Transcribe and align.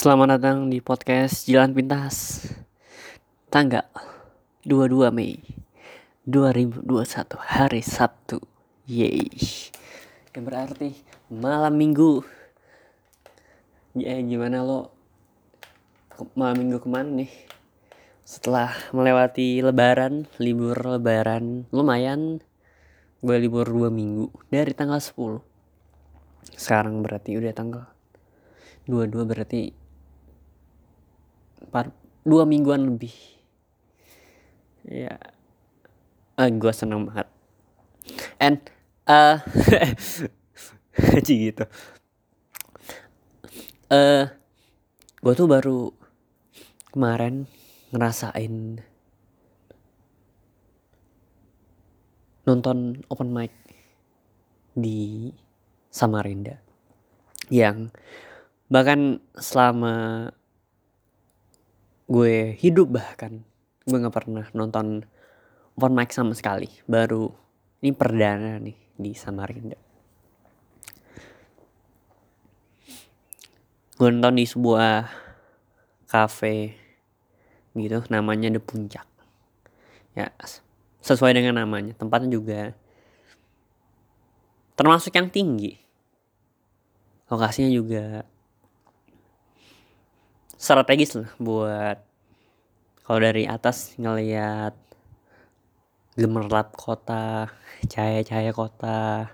Selamat 0.00 0.40
datang 0.40 0.72
di 0.72 0.80
podcast 0.80 1.44
Jalan 1.44 1.76
Pintas. 1.76 2.48
Tanggal 3.52 3.84
22 4.64 5.12
Mei 5.12 5.44
2021 6.24 6.88
Hari 7.36 7.84
Sabtu. 7.84 8.40
Yeay. 8.88 9.28
Yang 10.32 10.40
berarti 10.48 10.88
malam 11.28 11.76
minggu. 11.76 12.24
Ya 13.92 14.16
gimana 14.24 14.64
lo? 14.64 14.88
Malam 16.32 16.64
minggu 16.64 16.80
ke 16.80 16.88
mana 16.88 17.20
nih? 17.20 17.32
Setelah 18.24 18.72
melewati 18.96 19.60
lebaran 19.60 20.24
Libur 20.40 20.80
lebaran 20.80 21.68
Lumayan. 21.76 22.40
Gue 23.20 23.36
libur 23.36 23.68
2 23.68 23.92
minggu 23.92 24.32
Dari 24.48 24.72
tanggal 24.72 24.96
10 24.96 25.44
Sekarang 26.56 27.04
berarti 27.04 27.36
udah 27.36 27.52
tanggal 27.52 27.84
dua-dua 28.88 29.22
berarti 29.22 29.79
empat 31.70 31.94
dua 32.26 32.42
mingguan 32.42 32.82
lebih. 32.82 33.14
Ya. 34.82 35.14
Uh, 36.34 36.44
eh, 36.44 36.50
gue 36.50 36.72
seneng 36.74 37.06
banget. 37.06 37.30
And 38.42 38.58
uh, 39.14 39.38
gitu. 41.22 41.64
Uh, 43.86 43.94
eh, 43.94 44.24
gue 45.22 45.34
tuh 45.38 45.46
baru 45.46 45.94
kemarin 46.90 47.46
ngerasain 47.94 48.82
nonton 52.50 53.06
open 53.06 53.30
mic 53.30 53.54
di 54.74 55.30
Samarinda 55.90 56.58
yang 57.50 57.94
bahkan 58.70 59.18
selama 59.38 60.30
gue 62.10 62.58
hidup 62.58 62.90
bahkan. 62.90 63.46
Gue 63.86 64.02
nggak 64.02 64.14
pernah 64.14 64.44
nonton 64.50 65.06
open 65.78 65.92
mic 65.94 66.10
sama 66.10 66.34
sekali. 66.34 66.66
Baru 66.90 67.30
ini 67.80 67.94
perdana 67.94 68.58
nih 68.58 68.74
di 68.98 69.14
Samarinda. 69.14 69.78
Gue 73.94 74.08
nonton 74.10 74.34
di 74.34 74.44
sebuah 74.44 75.06
cafe 76.10 76.74
gitu 77.78 78.02
namanya 78.10 78.50
The 78.50 78.58
Puncak. 78.58 79.06
Ya 80.18 80.34
sesuai 80.98 81.30
dengan 81.30 81.62
namanya. 81.62 81.94
Tempatnya 81.94 82.34
juga 82.34 82.74
termasuk 84.74 85.14
yang 85.14 85.30
tinggi. 85.30 85.78
Lokasinya 87.30 87.70
juga 87.70 88.26
strategis 90.60 91.16
lah 91.16 91.32
buat 91.40 91.96
kalau 93.00 93.18
dari 93.24 93.48
atas 93.48 93.96
ngelihat 93.96 94.76
gemerlap 96.20 96.76
kota, 96.76 97.48
cahaya-cahaya 97.88 98.52
kota, 98.52 99.32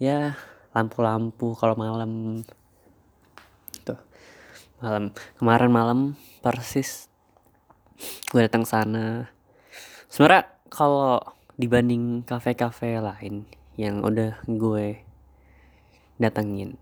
ya 0.00 0.34
lampu-lampu 0.72 1.52
kalau 1.54 1.76
malam. 1.76 2.42
Tuh 3.84 4.00
malam. 4.80 5.12
Kemarin 5.36 5.70
malam 5.70 5.98
persis 6.40 7.12
gue 8.32 8.40
datang 8.40 8.64
sana. 8.64 9.28
Sebenarnya 10.08 10.48
kalau 10.72 11.20
dibanding 11.60 12.24
kafe-kafe 12.24 12.96
lain 12.96 13.44
yang 13.76 14.00
udah 14.00 14.40
gue 14.48 15.04
datengin 16.20 16.76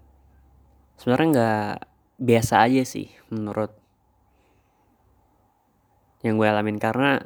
sebenarnya 0.99 1.29
nggak 1.31 1.75
biasa 2.19 2.67
aja 2.67 2.83
sih 2.83 3.09
menurut 3.31 3.71
yang 6.27 6.35
gue 6.37 6.49
alamin. 6.51 6.83
Karena 6.83 7.23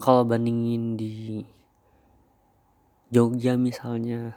kalau 0.00 0.24
bandingin 0.24 0.96
di 0.96 1.44
Jogja 3.12 3.60
misalnya 3.60 4.32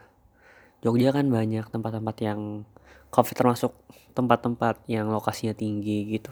Jogja 0.84 1.16
kan 1.16 1.32
banyak 1.32 1.72
tempat-tempat 1.72 2.16
yang 2.20 2.68
coffee 3.08 3.38
termasuk 3.38 3.72
tempat-tempat 4.12 4.84
yang 4.92 5.08
lokasinya 5.08 5.56
tinggi 5.56 6.20
gitu. 6.20 6.30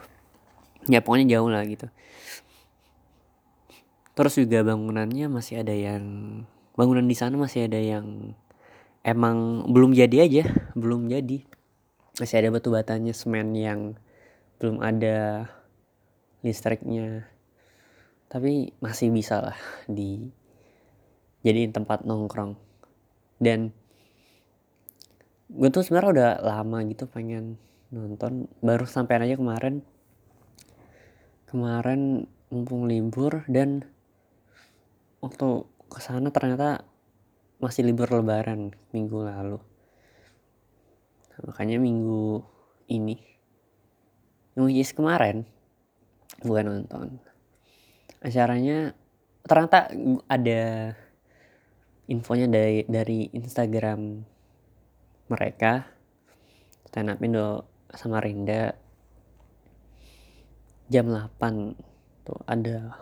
Ya 0.92 1.00
pokoknya 1.00 1.40
jauh 1.40 1.48
lah 1.48 1.64
gitu. 1.64 1.88
Terus 4.12 4.36
juga 4.36 4.68
bangunannya 4.68 5.32
masih 5.32 5.64
ada 5.64 5.72
yang 5.72 6.04
bangunan 6.76 7.08
di 7.08 7.16
sana 7.16 7.40
masih 7.40 7.72
ada 7.72 7.80
yang 7.80 8.36
emang 9.06 9.70
belum 9.72 9.96
jadi 9.96 10.28
aja 10.28 10.44
belum 10.74 11.10
jadi 11.10 11.46
masih 12.22 12.38
ada 12.38 12.54
batu 12.54 12.70
batanya 12.70 13.18
semen 13.18 13.58
yang 13.58 13.98
belum 14.62 14.78
ada 14.78 15.50
listriknya. 16.46 17.26
Tapi 18.30 18.78
masih 18.78 19.10
bisa 19.10 19.42
lah 19.42 19.58
di 19.90 20.30
jadiin 21.42 21.74
tempat 21.74 22.06
nongkrong. 22.06 22.54
Dan 23.42 23.74
gue 25.50 25.70
tuh 25.74 25.82
sebenarnya 25.82 26.14
udah 26.14 26.32
lama 26.46 26.78
gitu 26.86 27.10
pengen 27.10 27.58
nonton. 27.90 28.46
Baru 28.62 28.86
sampai 28.86 29.18
aja 29.18 29.42
kemarin. 29.42 29.82
Kemarin 31.50 32.30
mumpung 32.54 32.86
libur 32.86 33.50
dan 33.50 33.82
waktu 35.26 35.66
ke 35.90 36.00
sana 36.06 36.30
ternyata 36.30 36.86
masih 37.58 37.82
libur 37.82 38.14
lebaran 38.14 38.78
minggu 38.94 39.26
lalu 39.26 39.71
makanya 41.40 41.80
minggu 41.80 42.44
ini 42.92 43.32
is 44.60 44.92
kemarin 44.92 45.48
gue 46.42 46.60
nonton 46.64 47.22
acaranya. 48.22 48.94
Ternyata 49.42 49.90
ada 50.30 50.94
infonya 52.06 52.46
dari 52.46 52.86
dari 52.86 53.26
Instagram 53.34 54.22
mereka 55.32 55.88
stand 56.86 57.10
up 57.10 57.20
Indo 57.24 57.66
Samarinda 57.90 58.78
jam 60.92 61.10
8 61.10 62.28
tuh 62.28 62.40
ada. 62.46 63.00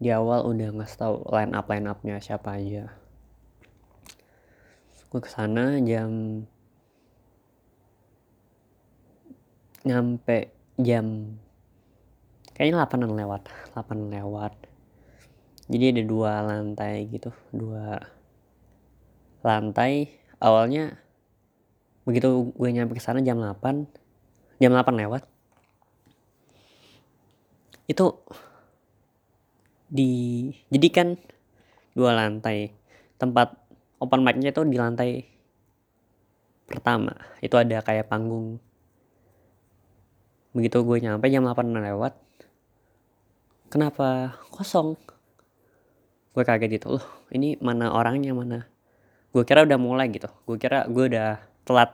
Di 0.00 0.10
awal 0.10 0.44
udah 0.48 0.68
nggak 0.74 0.96
tahu 0.96 1.24
line 1.30 1.52
up 1.52 1.66
line 1.68 1.88
upnya 1.90 2.16
siapa 2.22 2.56
aja. 2.56 2.94
Gue 5.12 5.20
ke 5.22 5.30
sana 5.30 5.78
jam 5.84 6.42
nyampe 9.84 10.48
jam 10.80 11.36
kayaknya 12.56 12.88
8 12.88 13.04
lewat 13.04 13.42
8 13.76 14.08
lewat. 14.10 14.52
Jadi 15.64 15.84
ada 15.96 16.02
dua 16.04 16.32
lantai 16.44 17.08
gitu 17.08 17.30
dua 17.52 18.00
lantai. 19.44 20.12
Awalnya 20.40 20.96
begitu 22.04 22.52
gue 22.52 22.68
nyampe 22.68 22.96
ke 22.96 23.02
sana 23.04 23.20
jam 23.20 23.40
8 23.40 24.60
jam 24.60 24.72
8 24.72 25.00
lewat. 25.04 25.22
Itu 27.84 28.24
di 29.92 30.48
jadi 30.72 30.88
kan 30.88 31.08
dua 31.92 32.16
lantai. 32.16 32.72
Tempat 33.20 33.56
open 34.00 34.20
mic-nya 34.24 34.52
itu 34.52 34.64
di 34.64 34.76
lantai 34.80 35.10
pertama. 36.64 37.12
Itu 37.44 37.60
ada 37.60 37.84
kayak 37.84 38.08
panggung 38.08 38.60
begitu 40.54 40.80
gue 40.86 41.02
nyampe 41.02 41.26
jam 41.28 41.44
8 41.44 41.74
lewat. 41.74 42.14
Kenapa 43.68 44.38
kosong? 44.54 44.94
Gue 46.30 46.42
kaget 46.46 46.78
gitu 46.78 46.98
loh 46.98 47.06
ini 47.34 47.58
mana 47.58 47.90
orangnya 47.90 48.30
mana? 48.30 48.70
Gue 49.34 49.42
kira 49.42 49.66
udah 49.66 49.76
mulai 49.76 50.06
gitu. 50.14 50.30
Gue 50.46 50.56
kira 50.56 50.86
gue 50.86 51.10
udah 51.10 51.42
telat. 51.66 51.90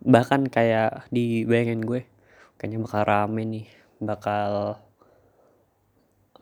Bahkan 0.00 0.48
kayak 0.48 1.12
di 1.12 1.44
bayangin 1.44 1.84
gue 1.84 2.08
kayaknya 2.56 2.80
bakal 2.80 3.02
rame 3.04 3.42
nih 3.44 3.66
bakal 4.00 4.80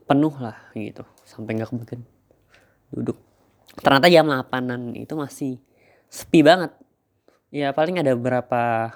penuh 0.06 0.34
lah 0.38 0.56
gitu. 0.78 1.02
Sampai 1.26 1.58
nggak 1.58 1.74
kebagian 1.74 2.06
duduk. 2.94 3.18
Ternyata 3.82 4.06
jam 4.06 4.30
8an 4.30 4.94
itu 4.94 5.14
masih 5.18 5.58
sepi 6.06 6.46
banget. 6.46 6.70
Ya 7.50 7.74
paling 7.74 7.98
ada 7.98 8.14
beberapa 8.14 8.94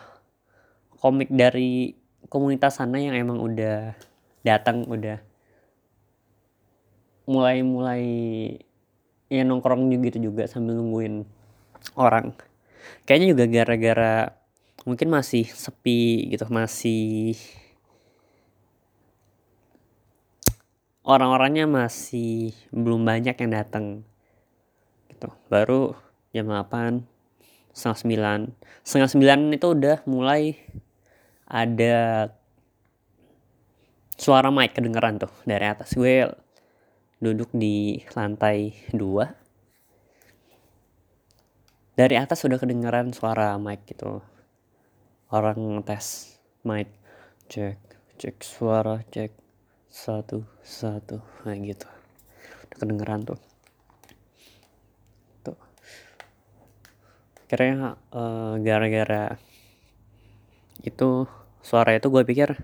komik 0.98 1.28
dari 1.30 1.94
komunitas 2.26 2.80
sana 2.80 2.98
yang 2.98 3.14
emang 3.14 3.38
udah 3.38 3.94
datang 4.42 4.86
udah 4.86 5.18
mulai-mulai 7.26 8.04
ya 9.26 9.42
nongkrong 9.42 9.90
gitu 9.90 10.30
juga 10.30 10.46
sambil 10.46 10.78
nungguin 10.78 11.26
orang. 11.98 12.34
Kayaknya 13.02 13.26
juga 13.34 13.44
gara-gara 13.50 14.14
mungkin 14.86 15.10
masih 15.10 15.50
sepi 15.50 16.30
gitu 16.30 16.46
masih 16.46 17.34
orang-orangnya 21.02 21.66
masih 21.66 22.54
belum 22.70 23.02
banyak 23.02 23.34
yang 23.34 23.50
datang 23.50 24.06
gitu. 25.10 25.30
Baru 25.50 25.98
jam 26.30 26.46
8 26.46 27.02
setengah 27.74 27.98
sembilan. 27.98 28.40
Setengah 28.86 29.10
sembilan 29.10 29.38
itu 29.58 29.66
udah 29.74 29.96
mulai 30.06 30.54
ada 31.46 32.28
suara 34.18 34.50
mic 34.50 34.74
kedengeran 34.74 35.22
tuh 35.22 35.30
dari 35.46 35.66
atas. 35.66 35.94
Gue 35.94 36.26
duduk 37.22 37.54
di 37.54 38.02
lantai 38.12 38.74
dua. 38.90 39.30
Dari 41.96 42.12
atas 42.18 42.44
sudah 42.44 42.60
kedengeran 42.60 43.14
suara 43.14 43.56
mic 43.56 43.86
gitu. 43.88 44.20
Orang 45.30 45.80
tes 45.86 46.36
mic. 46.66 46.90
Cek 47.46 47.78
cek 48.18 48.36
suara 48.42 49.00
cek 49.06 49.32
satu 49.86 50.44
satu. 50.60 51.22
Kayak 51.46 51.78
gitu. 51.78 51.88
Udah 52.66 52.78
kedengeran 52.82 53.20
tuh. 53.22 53.40
Tuh. 55.46 55.58
Kira 57.46 57.96
uh, 58.10 58.58
gara-gara 58.58 59.38
itu 60.84 61.24
suara 61.64 61.96
itu 61.96 62.12
gue 62.12 62.22
pikir 62.26 62.56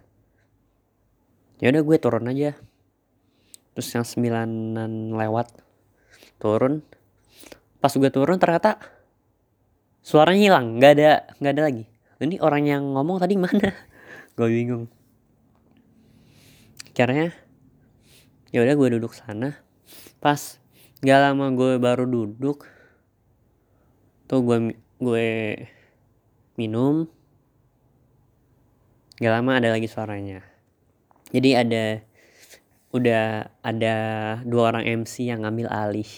ya 1.62 1.70
udah 1.70 1.82
gue 1.86 1.96
turun 2.02 2.26
aja. 2.26 2.58
Terus 3.72 3.88
yang 3.94 4.04
sembilanan 4.04 5.14
lewat 5.14 5.62
turun. 6.42 6.82
Pas 7.78 7.94
gue 7.94 8.10
turun 8.10 8.36
ternyata 8.42 8.82
suaranya 10.02 10.42
hilang 10.42 10.82
nggak 10.82 10.92
ada 10.98 11.12
nggak 11.38 11.52
ada 11.54 11.62
lagi. 11.62 11.84
Ini 12.18 12.42
orang 12.42 12.62
yang 12.66 12.82
ngomong 12.94 13.18
tadi 13.18 13.34
mana? 13.34 13.74
Gue 14.38 14.46
bingung. 14.46 14.86
Caranya 16.94 17.34
ya 18.54 18.62
udah 18.62 18.74
gue 18.78 18.88
duduk 18.94 19.10
sana. 19.10 19.58
Pas 20.22 20.62
nggak 21.02 21.18
lama 21.18 21.50
gue 21.50 21.82
baru 21.82 22.06
duduk 22.06 22.62
tuh 24.30 24.40
gue 24.46 24.78
gue 25.02 25.26
minum 26.54 27.10
nggak 29.22 29.34
lama 29.38 29.62
ada 29.62 29.70
lagi 29.70 29.86
suaranya. 29.86 30.42
Jadi 31.30 31.54
ada 31.54 32.02
udah 32.90 33.54
ada 33.62 33.94
dua 34.42 34.74
orang 34.74 35.06
MC 35.06 35.30
yang 35.30 35.46
ngambil 35.46 35.70
alih 35.70 36.10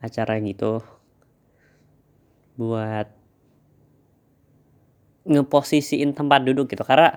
acara 0.00 0.40
gitu 0.40 0.80
buat 2.56 3.12
ngeposisiin 5.28 6.16
tempat 6.16 6.48
duduk 6.48 6.72
gitu. 6.72 6.80
Karena 6.80 7.12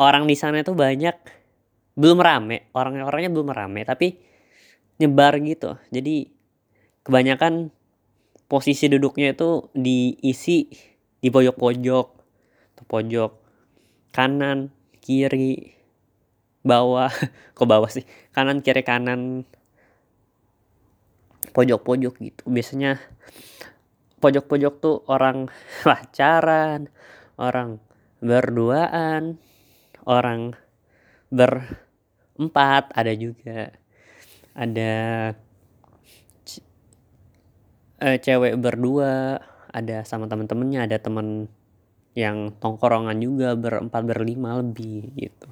orang 0.00 0.24
di 0.24 0.32
sana 0.32 0.64
itu 0.64 0.72
banyak 0.72 1.20
belum 1.92 2.24
rame. 2.24 2.72
Orang-orangnya 2.72 3.28
belum 3.28 3.52
rame 3.52 3.84
tapi 3.84 4.16
nyebar 4.96 5.36
gitu. 5.44 5.76
Jadi 5.92 6.24
kebanyakan 7.04 7.68
posisi 8.48 8.88
duduknya 8.88 9.36
itu 9.36 9.68
diisi 9.76 10.72
di 11.20 11.28
pojok-pojok. 11.28 12.06
Pojok 12.80 13.39
kanan 14.10 14.74
kiri 15.02 15.74
bawah. 16.62 17.10
Kok 17.56 17.68
bawah 17.68 17.90
sih? 17.90 18.04
Kanan 18.30 18.62
kiri 18.62 18.84
kanan. 18.84 19.44
Pojok-pojok 21.50 22.14
gitu. 22.22 22.42
Biasanya 22.46 23.02
pojok-pojok 24.22 24.74
tuh 24.78 24.96
orang 25.10 25.50
pacaran 25.86 26.92
orang 27.40 27.82
berduaan 28.20 29.40
orang 30.06 30.54
berempat. 31.32 32.92
Ada 32.94 33.12
juga. 33.16 33.74
Ada 34.54 35.32
uh, 38.00 38.16
cewek 38.18 38.56
berdua 38.58 39.40
ada 39.70 40.02
sama 40.02 40.26
temen-temennya 40.26 40.90
ada 40.90 40.98
temen 40.98 41.46
yang 42.18 42.50
tongkorongan 42.58 43.18
juga 43.22 43.54
berempat 43.54 44.02
berlima 44.02 44.58
lebih 44.58 45.10
gitu. 45.14 45.48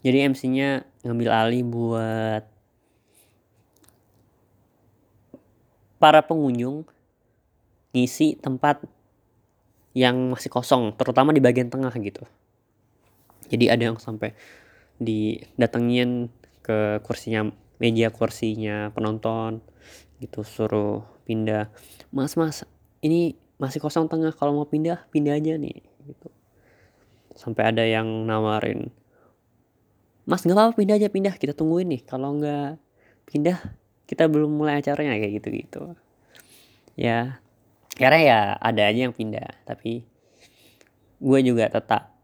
Jadi 0.00 0.32
MC-nya 0.32 0.88
ngambil 1.04 1.28
alih 1.28 1.64
buat 1.64 2.44
para 6.00 6.24
pengunjung 6.24 6.88
ngisi 7.92 8.40
tempat 8.40 8.80
yang 9.92 10.32
masih 10.32 10.48
kosong 10.48 10.96
terutama 10.96 11.36
di 11.36 11.42
bagian 11.44 11.68
tengah 11.68 11.92
gitu. 12.00 12.24
Jadi 13.50 13.68
ada 13.68 13.92
yang 13.92 13.98
sampai 14.00 14.32
didatengin 14.96 16.30
ke 16.64 17.02
kursinya 17.04 17.50
meja 17.82 18.08
kursinya 18.08 18.94
penonton 18.94 19.60
gitu 20.22 20.46
suruh 20.46 21.04
pindah. 21.28 21.68
Mas 22.14 22.38
mas 22.40 22.64
ini 23.04 23.36
masih 23.60 23.78
kosong 23.78 24.08
tengah 24.08 24.32
kalau 24.32 24.56
mau 24.56 24.66
pindah 24.66 25.04
pindah 25.12 25.36
aja 25.36 25.60
nih 25.60 25.84
gitu. 26.08 26.28
Sampai 27.36 27.70
ada 27.70 27.84
yang 27.84 28.08
nawarin 28.24 28.88
mas 30.24 30.46
nggak 30.46 30.54
apa-apa 30.54 30.78
pindah 30.78 30.96
aja 30.96 31.08
pindah 31.10 31.34
kita 31.36 31.52
tungguin 31.56 31.90
nih 31.90 32.02
kalau 32.06 32.38
nggak 32.38 32.78
pindah 33.26 33.58
kita 34.06 34.30
belum 34.30 34.62
mulai 34.62 34.78
acaranya 34.78 35.18
kayak 35.18 35.42
gitu 35.42 35.48
gitu 35.50 35.82
ya 36.94 37.40
karena 37.98 38.18
ya 38.22 38.40
ada 38.62 38.82
aja 38.86 39.10
yang 39.10 39.14
pindah 39.16 39.48
tapi 39.66 40.06
gue 41.20 41.40
juga 41.44 41.66
tetap 41.68 42.14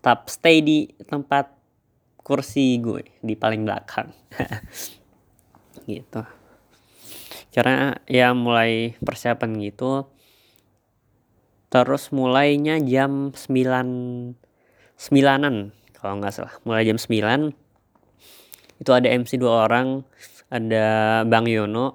tetap 0.00 0.32
stay 0.32 0.64
di 0.64 0.88
tempat 1.04 1.60
kursi 2.20 2.80
gue 2.80 3.20
di 3.20 3.36
paling 3.36 3.68
belakang. 3.68 4.08
Gitu. 5.90 6.22
Karena 7.50 7.98
ya 8.06 8.30
mulai 8.30 8.94
persiapan 9.02 9.58
gitu 9.58 10.06
terus 11.70 12.10
mulainya 12.10 12.82
jam 12.82 13.30
9 13.32 14.34
sembilanan 14.98 15.70
kalau 15.96 16.18
nggak 16.18 16.34
salah. 16.34 16.54
Mulai 16.66 16.84
jam 16.84 16.98
9 16.98 17.70
itu 18.80 18.90
ada 18.96 19.08
MC 19.12 19.36
dua 19.36 19.68
orang 19.68 20.02
ada 20.48 21.20
Bang 21.28 21.46
Yono. 21.46 21.94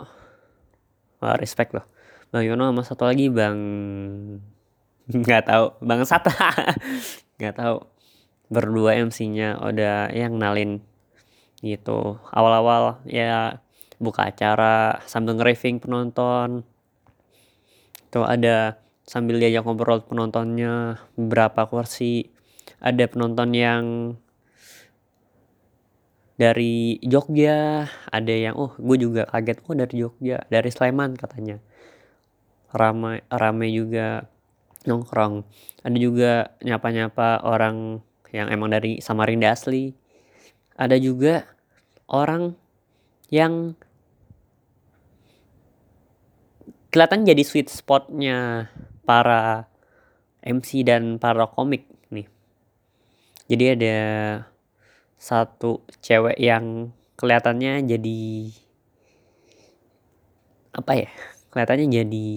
Wah, 1.19 1.35
respect 1.35 1.73
loh. 1.73 1.85
Bang 2.29 2.45
Yono 2.45 2.69
sama 2.69 2.81
satu 2.85 3.03
lagi 3.09 3.27
Bang 3.27 3.57
nggak 5.09 5.49
tahu. 5.49 5.65
Bang 5.81 6.01
Sata. 6.05 6.31
Nggak 7.37 7.55
tahu. 7.59 7.77
Berdua 8.47 8.95
MC-nya 8.95 9.59
udah 9.59 10.07
yang 10.15 10.39
nalin 10.39 10.79
gitu. 11.59 12.15
Awal-awal 12.31 13.03
ya 13.03 13.59
buka 13.99 14.31
acara 14.31 15.03
sambil 15.03 15.35
nge 15.35 15.83
penonton. 15.83 16.63
Itu 18.07 18.23
ada 18.23 18.79
sambil 19.05 19.37
diajak 19.37 19.65
ngobrol 19.65 20.01
penontonnya 20.01 21.01
berapa 21.13 21.69
kursi 21.69 22.33
ada 22.81 23.05
penonton 23.05 23.53
yang 23.53 23.83
dari 26.35 26.99
Jogja 26.99 27.87
ada 28.11 28.33
yang 28.35 28.59
oh 28.59 28.75
gue 28.75 28.97
juga 28.99 29.23
kaget 29.31 29.63
oh 29.63 29.75
dari 29.75 29.95
Jogja 30.03 30.43
dari 30.51 30.69
Sleman 30.69 31.15
katanya. 31.15 31.63
Ramai 32.75 33.23
ramai 33.31 33.71
juga 33.71 34.27
nongkrong. 34.83 35.47
Ada 35.87 35.97
juga 35.97 36.31
nyapa-nyapa 36.59 37.47
orang 37.47 38.03
yang 38.35 38.51
emang 38.51 38.75
dari 38.75 38.99
Samarinda 38.99 39.55
asli. 39.55 39.95
Ada 40.75 40.99
juga 40.99 41.47
orang 42.11 42.51
yang 43.31 43.79
kelihatan 46.91 47.23
jadi 47.23 47.43
sweet 47.47 47.71
spotnya 47.71 48.67
para 49.05 49.69
MC 50.41 50.83
dan 50.83 51.21
para 51.21 51.45
komik 51.45 51.85
jadi 53.45 53.77
ada 53.77 53.97
satu 55.21 55.85
cewek 56.01 56.33
yang 56.41 56.89
kelihatannya 57.13 57.85
jadi 57.85 58.49
apa 60.73 60.91
ya 60.97 61.09
kelihatannya 61.53 61.87
jadi 61.93 62.29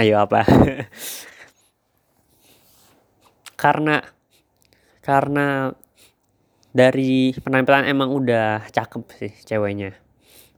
ayo 0.00 0.24
apa? 0.24 0.48
Karena 3.60 4.00
karena 5.04 5.76
dari 6.72 7.36
penampilan 7.36 7.84
emang 7.84 8.08
udah 8.08 8.64
cakep 8.72 9.04
sih 9.20 9.32
ceweknya. 9.44 9.92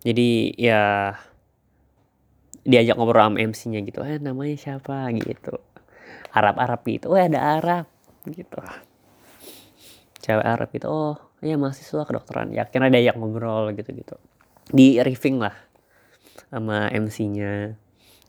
Jadi 0.07 0.55
ya 0.55 1.11
diajak 2.63 2.95
ngobrol 2.95 3.27
sama 3.27 3.39
MC-nya 3.43 3.81
gitu 3.83 4.01
eh 4.07 4.19
namanya 4.23 4.57
siapa? 4.59 5.11
Gitu. 5.15 5.55
Arab-Arab 6.33 6.81
gitu 6.87 7.07
oh 7.13 7.19
ada 7.19 7.59
Arab. 7.59 7.87
Gitu. 8.27 8.59
Cewek 10.23 10.47
Arab 10.47 10.71
itu 10.71 10.87
oh 10.87 11.19
iya 11.43 11.59
mahasiswa 11.59 12.07
kedokteran. 12.07 12.55
Ya 12.55 12.65
akhirnya 12.65 12.89
ada 12.89 13.01
yang 13.03 13.19
ngobrol 13.19 13.75
gitu 13.75 13.91
gitu 13.93 14.17
di 14.71 15.03
riffing 15.03 15.43
lah 15.43 15.55
sama 16.49 16.89
MC-nya 16.93 17.75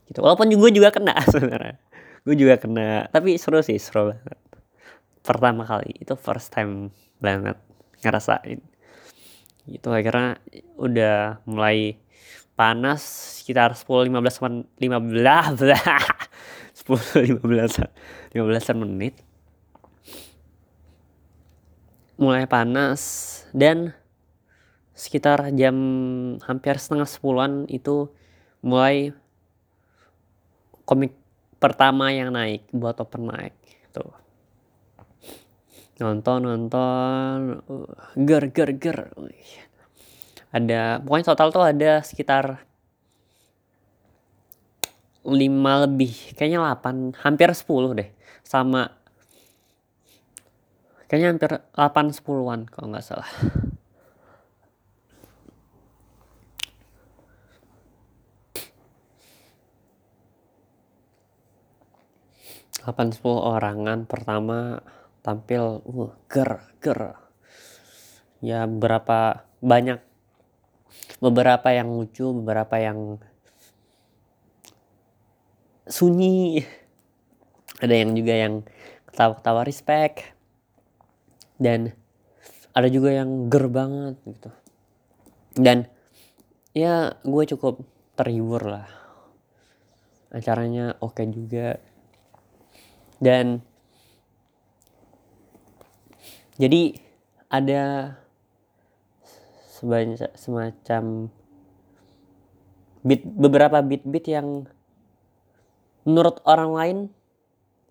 gitu. 0.10 0.20
Walaupun 0.20 0.50
gue 0.50 0.72
juga 0.74 0.90
kena 0.90 1.16
sebenarnya. 1.34 1.78
Gue 2.24 2.36
juga 2.40 2.58
kena. 2.58 3.08
Tapi 3.12 3.38
seru 3.38 3.62
sih 3.62 3.78
seru 3.78 4.12
banget. 4.12 4.40
Pertama 5.24 5.63
kali 5.63 6.04
itu 6.04 6.13
first 6.20 6.52
time 6.52 6.92
banget 7.24 7.56
ngerasain. 8.04 8.60
Gitu 9.63 9.88
akhirnya 9.88 10.42
udah 10.75 11.40
mulai 11.48 12.02
panas 12.53 13.01
sekitar 13.41 13.74
10 13.74 14.13
15 14.13 14.43
men 14.45 14.69
15 14.77 15.57
10 16.74 17.41
15 17.41 17.89
15 18.33 18.81
menit. 18.81 19.15
Mulai 22.17 22.45
panas 22.45 23.01
dan 23.51 23.98
sekitar 24.93 25.50
jam 25.57 25.75
hampir 26.45 26.77
setengah 26.77 27.10
sepuluhan 27.10 27.65
itu 27.67 28.13
mulai 28.62 29.12
komik 30.86 31.17
pertama 31.57 32.13
yang 32.13 32.29
naik 32.29 32.69
buat 32.69 33.01
open 33.01 33.27
mic 33.27 33.53
tuh. 33.89 34.13
Nonton 35.98 36.45
nonton 36.45 37.63
uh, 37.65 37.89
ger 38.17 38.43
ger 38.53 38.69
ger 38.77 39.00
ada 40.53 41.01
pokoknya 41.01 41.25
total 41.33 41.50
tuh 41.50 41.65
ada 41.65 42.05
sekitar 42.05 42.62
5 45.25 45.33
lebih 45.89 46.13
kayaknya 46.38 46.62
8 46.62 47.17
hampir 47.25 47.50
10 47.50 47.98
deh 47.98 48.10
sama 48.45 48.93
kayaknya 51.10 51.29
hampir 51.33 51.51
8 51.74 52.13
10-an 52.13 52.69
kalau 52.69 52.88
nggak 52.93 53.05
salah. 53.05 53.29
Delapan 62.83 63.15
sepuluh 63.15 63.39
orangan 63.48 64.03
pertama 64.03 64.83
tampil 65.24 65.79
uh 65.88 66.12
ger 66.27 66.67
ger. 66.83 67.15
Ya 68.43 68.67
berapa 68.67 69.48
banyak 69.63 70.03
beberapa 71.24 71.72
yang 71.72 71.88
lucu 71.96 72.36
beberapa 72.36 72.75
yang 72.84 73.15
sunyi. 75.88 76.68
Ada 77.80 77.96
yang 77.96 78.12
juga 78.12 78.34
yang 78.36 78.53
ketawa-ketawa 79.08 79.63
respect. 79.63 80.36
Dan 81.56 81.96
ada 82.75 82.92
juga 82.92 83.15
yang 83.15 83.48
ger 83.48 83.72
banget 83.72 84.20
gitu. 84.27 84.51
Dan 85.56 85.88
ya 86.75 87.15
gue 87.24 87.44
cukup 87.56 87.80
terhibur 88.20 88.68
lah. 88.68 88.89
Acaranya 90.34 91.00
oke 91.00 91.24
okay 91.24 91.32
juga. 91.32 91.80
Dan 93.24 93.63
jadi 96.60 97.00
ada 97.48 98.18
sebanyak 99.84 100.32
semacam 100.40 101.28
beat 103.04 103.28
beberapa 103.28 103.84
beat-beat 103.84 104.25
yang 104.32 104.63
menurut 106.08 106.40
orang 106.48 106.72
lain 106.72 106.98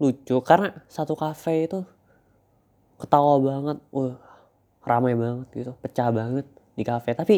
lucu. 0.00 0.40
Karena 0.40 0.72
satu 0.88 1.12
kafe 1.12 1.68
itu 1.68 1.84
ketawa 2.96 3.36
banget, 3.44 3.78
wah 3.92 4.16
ramai 4.88 5.12
banget 5.12 5.52
gitu, 5.52 5.72
pecah 5.84 6.08
banget 6.08 6.48
di 6.72 6.80
kafe. 6.80 7.12
Tapi 7.12 7.36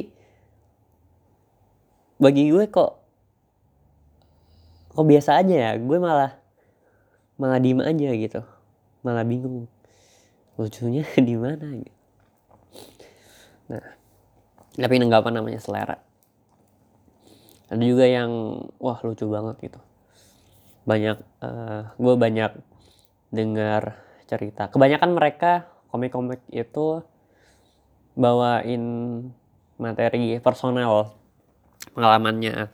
bagi 2.23 2.47
gue 2.55 2.71
kok 2.71 2.95
kok 4.95 5.03
biasa 5.03 5.43
aja 5.43 5.55
ya, 5.55 5.73
gue 5.75 5.99
malah 5.99 6.39
malah 7.35 7.59
diem 7.59 7.83
aja 7.83 8.15
gitu, 8.15 8.41
malah 9.03 9.27
bingung 9.27 9.67
lucunya 10.55 11.03
di 11.19 11.35
mana 11.35 11.67
gitu. 11.75 11.99
Nah, 13.65 14.04
tapi 14.75 14.93
ini 14.99 15.05
nggak 15.07 15.23
apa 15.23 15.31
namanya 15.31 15.61
selera. 15.63 15.97
Ada 17.71 17.85
juga 17.85 18.07
yang 18.07 18.31
wah 18.79 18.99
lucu 19.03 19.25
banget 19.31 19.71
gitu. 19.71 19.81
Banyak 20.85 21.17
uh, 21.41 21.49
eh, 21.49 21.83
gue 21.97 22.15
banyak 22.19 22.53
dengar 23.35 23.99
cerita. 24.29 24.69
Kebanyakan 24.69 25.11
mereka 25.15 25.71
komik-komik 25.89 26.43
itu 26.51 27.03
bawain 28.15 28.83
materi 29.79 30.39
personal 30.39 31.15
pengalamannya. 31.95 32.71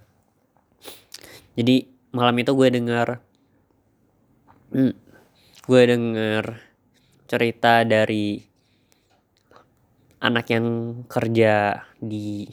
Jadi 1.56 1.76
malam 2.10 2.36
itu 2.40 2.52
gue 2.56 2.68
dengar 2.74 3.22
hmm, 4.74 4.94
gue 5.66 5.82
dengar 5.86 6.58
cerita 7.30 7.86
dari 7.86 8.49
anak 10.20 10.52
yang 10.52 10.66
kerja 11.08 11.84
di 11.96 12.44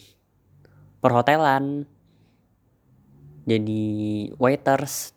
perhotelan. 1.04 1.84
Jadi 3.44 4.28
waiters. 4.40 5.12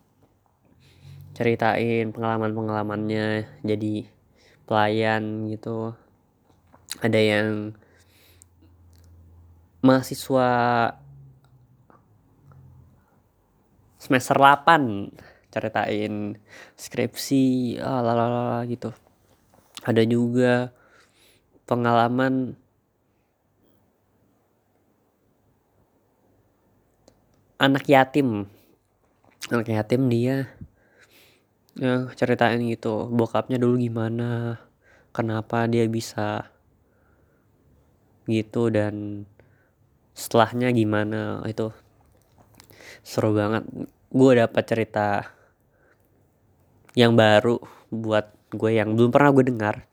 Ceritain 1.35 2.11
pengalaman-pengalamannya. 2.11 3.47
Jadi 3.62 4.07
pelayan 4.66 5.47
gitu. 5.47 5.95
Ada 7.00 7.21
yang 7.23 7.78
mahasiswa 9.80 10.50
semester 13.97 14.37
8 14.37 15.50
ceritain 15.50 16.38
skripsi 16.75 17.78
ah, 17.78 18.02
lalala 18.02 18.62
gitu. 18.66 18.90
Ada 19.83 20.04
juga 20.04 20.75
pengalaman 21.71 22.59
anak 27.62 27.87
yatim. 27.87 28.50
Anak 29.55 29.71
yatim 29.71 30.11
dia 30.11 30.50
ya 31.79 32.11
ceritain 32.19 32.59
gitu 32.67 33.07
bokapnya 33.09 33.57
dulu 33.57 33.79
gimana 33.79 34.59
kenapa 35.15 35.71
dia 35.71 35.87
bisa 35.87 36.50
gitu 38.27 38.69
dan 38.69 39.25
setelahnya 40.12 40.75
gimana 40.75 41.47
itu 41.47 41.71
seru 43.07 43.31
banget. 43.33 43.65
Gue 44.11 44.33
dapat 44.35 44.65
cerita 44.67 45.31
yang 46.99 47.15
baru 47.15 47.62
buat 47.95 48.35
gue 48.50 48.71
yang 48.75 48.99
belum 48.99 49.15
pernah 49.15 49.31
gue 49.31 49.45
dengar 49.47 49.89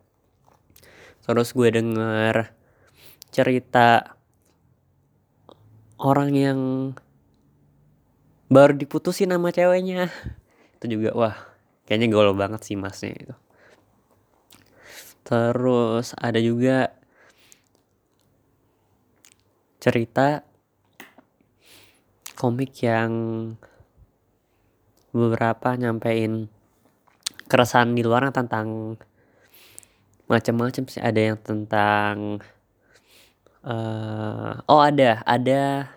terus 1.28 1.52
gue 1.52 1.68
denger 1.68 2.56
cerita 3.36 4.16
orang 6.00 6.32
yang 6.32 6.60
baru 8.48 8.74
diputusin 8.80 9.36
sama 9.36 9.52
ceweknya. 9.52 10.08
Itu 10.80 10.88
juga 10.88 11.12
wah 11.14 11.36
kayaknya 11.84 12.08
gaul 12.16 12.32
banget 12.32 12.64
sih 12.64 12.80
masnya 12.80 13.12
itu. 13.12 13.36
Terus 15.28 16.16
ada 16.16 16.40
juga 16.40 16.96
cerita 19.84 20.48
komik 22.40 22.72
yang 22.80 23.12
beberapa 25.12 25.76
nyampein 25.76 26.48
keresahan 27.52 27.96
di 27.96 28.04
luar 28.06 28.30
tentang 28.32 28.96
macam-macam 30.28 30.84
sih. 30.88 31.02
Ada 31.04 31.34
yang 31.34 31.38
tentang 31.40 32.44
uh, 33.64 34.54
oh 34.68 34.82
ada 34.84 35.24
ada 35.24 35.92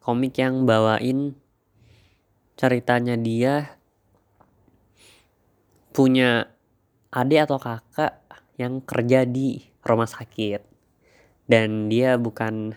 komik 0.00 0.40
yang 0.40 0.64
bawain 0.64 1.36
ceritanya 2.56 3.16
dia 3.16 3.76
punya 5.96 6.52
adik 7.12 7.48
atau 7.48 7.56
kakak 7.60 8.20
yang 8.60 8.84
kerja 8.84 9.24
di 9.24 9.64
rumah 9.84 10.08
sakit. 10.08 10.66
Dan 11.50 11.90
dia 11.90 12.14
bukan 12.20 12.76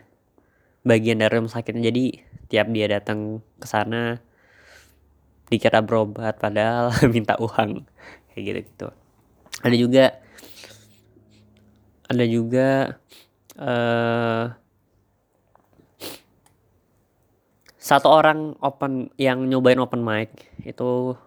bagian 0.83 1.21
dari 1.21 1.33
rumah 1.35 1.53
sakit 1.53 1.79
jadi 1.79 2.05
tiap 2.51 2.67
dia 2.69 2.89
datang 2.89 3.39
ke 3.61 3.67
sana 3.69 4.19
dikira 5.47 5.85
berobat 5.85 6.39
padahal 6.41 6.91
minta 7.13 7.39
uang. 7.39 7.85
Kayak 8.33 8.43
gitu 8.43 8.59
gitu 8.65 8.89
ada 9.63 9.75
juga 9.79 10.05
ada 12.13 12.25
juga 12.29 13.01
uh, 13.57 14.53
satu 17.81 18.07
orang 18.07 18.55
open 18.63 19.11
yang 19.19 19.43
nyobain 19.49 19.81
open 19.81 20.05
mic 20.05 20.31
itu 20.63 21.17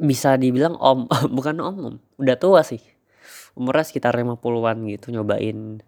bisa 0.00 0.38
dibilang 0.38 0.78
om 0.78 1.10
bukan 1.36 1.56
om, 1.60 1.76
om 1.92 1.96
udah 2.20 2.36
tua 2.38 2.62
sih. 2.62 2.80
Umurnya 3.58 3.82
sekitar 3.82 4.14
50-an 4.14 4.86
gitu 4.86 5.10
nyobain. 5.10 5.82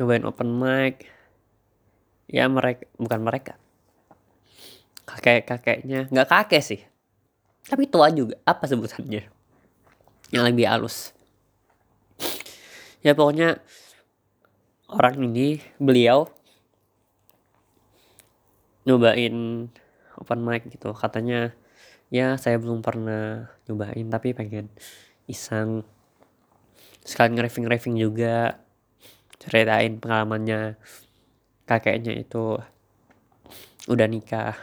Nyobain 0.00 0.24
open 0.24 0.48
mic. 0.56 1.06
Ya 2.28 2.48
mereka 2.48 2.88
bukan 2.96 3.20
mereka 3.24 3.60
kakek 5.08 5.48
kakeknya. 5.48 6.04
Nggak 6.12 6.28
kakek 6.28 6.62
sih. 6.62 6.80
Tapi 7.64 7.88
tua 7.88 8.12
juga. 8.12 8.36
Apa 8.44 8.68
sebutannya? 8.68 9.24
Yang 10.28 10.44
lebih 10.52 10.68
halus. 10.68 11.16
Ya 13.00 13.16
pokoknya 13.16 13.64
orang 14.92 15.16
ini 15.24 15.64
beliau 15.80 16.28
nyobain 18.84 19.68
open 20.20 20.40
mic 20.44 20.68
gitu. 20.68 20.92
Katanya 20.92 21.56
ya 22.12 22.36
saya 22.36 22.60
belum 22.60 22.84
pernah 22.84 23.48
nyobain 23.64 24.08
tapi 24.12 24.36
pengen 24.36 24.68
iseng. 25.24 25.84
Sekalian 27.04 27.40
nge-raving 27.40 27.96
juga 27.96 28.60
ceritain 29.40 29.96
pengalamannya 29.96 30.76
kakeknya 31.64 32.16
itu 32.16 32.58
udah 33.88 34.08
nikah 34.08 34.56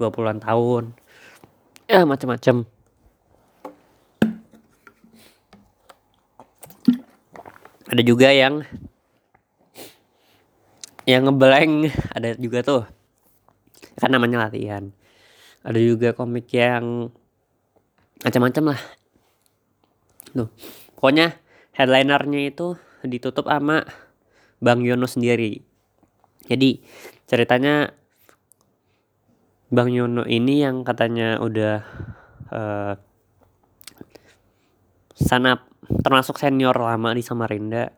20-an 0.00 0.40
tahun. 0.40 0.96
Ya 1.84 2.08
macam-macam 2.08 2.64
ada 7.90 8.02
juga 8.06 8.30
yang 8.30 8.62
yang 11.04 11.26
ngeblank. 11.26 11.90
Ada 12.14 12.38
juga 12.38 12.62
tuh. 12.62 12.82
Kan 13.98 14.14
namanya 14.14 14.46
latihan. 14.46 14.94
Ada 15.66 15.76
juga 15.82 16.14
komik 16.14 16.48
yang 16.54 17.10
macam-macam 18.22 18.72
lah. 18.72 18.80
Tuh. 20.30 20.48
Pokoknya 20.94 21.34
headlinernya 21.74 22.54
itu 22.54 22.78
ditutup 23.02 23.50
sama 23.50 23.82
Bang 24.62 24.86
Yono 24.86 25.10
sendiri. 25.10 25.58
Jadi 26.46 26.78
ceritanya 27.26 27.90
Bang 29.70 29.94
Yono 29.94 30.26
ini 30.26 30.66
yang 30.66 30.82
katanya 30.82 31.38
udah 31.38 31.78
uh, 32.50 32.98
sanap 35.14 35.70
termasuk 36.02 36.42
senior 36.42 36.74
lama 36.74 37.14
di 37.14 37.22
Samarinda. 37.22 37.94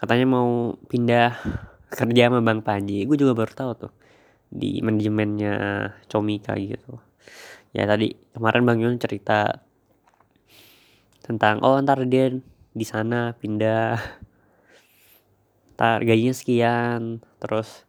Katanya 0.00 0.24
mau 0.24 0.72
pindah 0.88 1.36
kerja 1.92 2.32
sama 2.32 2.40
Bang 2.40 2.64
Panji. 2.64 3.04
Gue 3.04 3.20
juga 3.20 3.36
baru 3.36 3.52
tahu 3.52 3.70
tuh 3.84 3.92
di 4.48 4.80
manajemennya 4.80 5.54
Comika 6.08 6.56
gitu. 6.56 6.96
Ya 7.76 7.84
tadi 7.84 8.16
kemarin 8.32 8.64
Bang 8.64 8.80
Yun 8.80 8.96
cerita 8.96 9.60
tentang 11.20 11.60
oh 11.60 11.76
ntar 11.84 12.00
dia 12.08 12.32
di 12.72 12.86
sana 12.88 13.36
pindah. 13.36 14.00
Ntar 15.76 16.00
gajinya 16.00 16.32
sekian. 16.32 17.20
Terus 17.44 17.84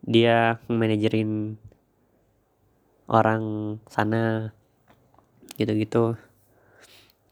dia 0.00 0.64
manajerin 0.72 1.60
orang 3.08 3.76
sana 3.88 4.52
gitu-gitu. 5.56 6.14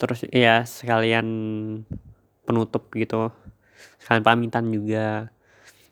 Terus 0.00 0.24
ya 0.32 0.64
sekalian 0.64 1.28
penutup 2.48 2.88
gitu. 2.96 3.30
Sekalian 4.00 4.24
pamitan 4.24 4.72
juga 4.72 5.28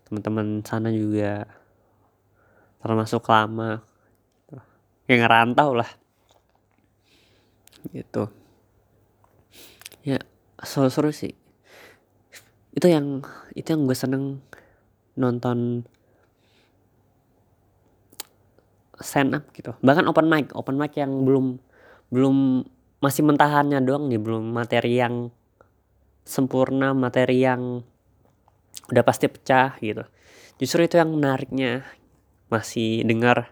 teman-teman 0.08 0.64
sana 0.64 0.88
juga. 0.90 1.44
Termasuk 2.80 3.28
lama. 3.28 3.84
Yang 5.04 5.20
ngerantau 5.24 5.76
lah. 5.76 5.90
Gitu. 7.92 8.28
Ya 10.04 10.20
seru-seru 10.60 11.12
sih. 11.12 11.36
Itu 12.72 12.88
yang 12.88 13.22
itu 13.54 13.68
yang 13.70 13.86
gue 13.86 13.96
seneng 13.96 14.42
nonton 15.14 15.86
stand 19.00 19.34
up 19.34 19.44
gitu. 19.56 19.74
Bahkan 19.82 20.06
open 20.06 20.26
mic 20.30 20.54
open 20.54 20.78
mic 20.78 20.94
yang 20.94 21.26
belum 21.26 21.58
belum 22.14 22.62
masih 23.02 23.26
mentahannya 23.26 23.82
doang 23.84 24.08
nih 24.08 24.20
belum 24.20 24.54
materi 24.54 24.96
yang 24.96 25.28
sempurna 26.24 26.96
materi 26.96 27.44
yang 27.44 27.84
udah 28.90 29.04
pasti 29.04 29.26
pecah 29.28 29.76
gitu. 29.80 30.04
Justru 30.56 30.86
itu 30.86 30.96
yang 30.96 31.12
menariknya 31.12 31.82
masih 32.48 33.02
dengar 33.02 33.50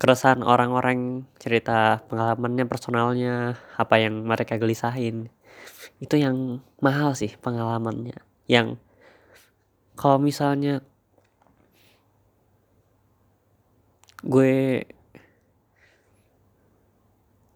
keresahan 0.00 0.40
orang-orang 0.40 1.28
cerita 1.36 2.00
pengalamannya 2.08 2.64
personalnya 2.64 3.60
apa 3.76 4.00
yang 4.00 4.24
mereka 4.24 4.56
gelisahin. 4.56 5.28
Itu 6.00 6.16
yang 6.16 6.64
mahal 6.80 7.12
sih 7.12 7.36
pengalamannya. 7.36 8.16
Yang 8.48 8.80
kalau 10.00 10.16
misalnya 10.16 10.80
gue 14.24 14.84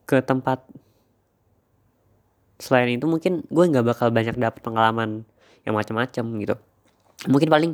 ke 0.04 0.16
tempat 0.20 0.64
selain 2.60 2.96
itu 2.96 3.04
mungkin 3.04 3.44
gue 3.48 3.64
nggak 3.68 3.84
bakal 3.84 4.08
banyak 4.08 4.36
dapet 4.36 4.60
pengalaman 4.64 5.28
yang 5.64 5.74
macam-macam 5.76 6.24
gitu. 6.40 6.54
Mungkin 7.28 7.48
paling 7.48 7.72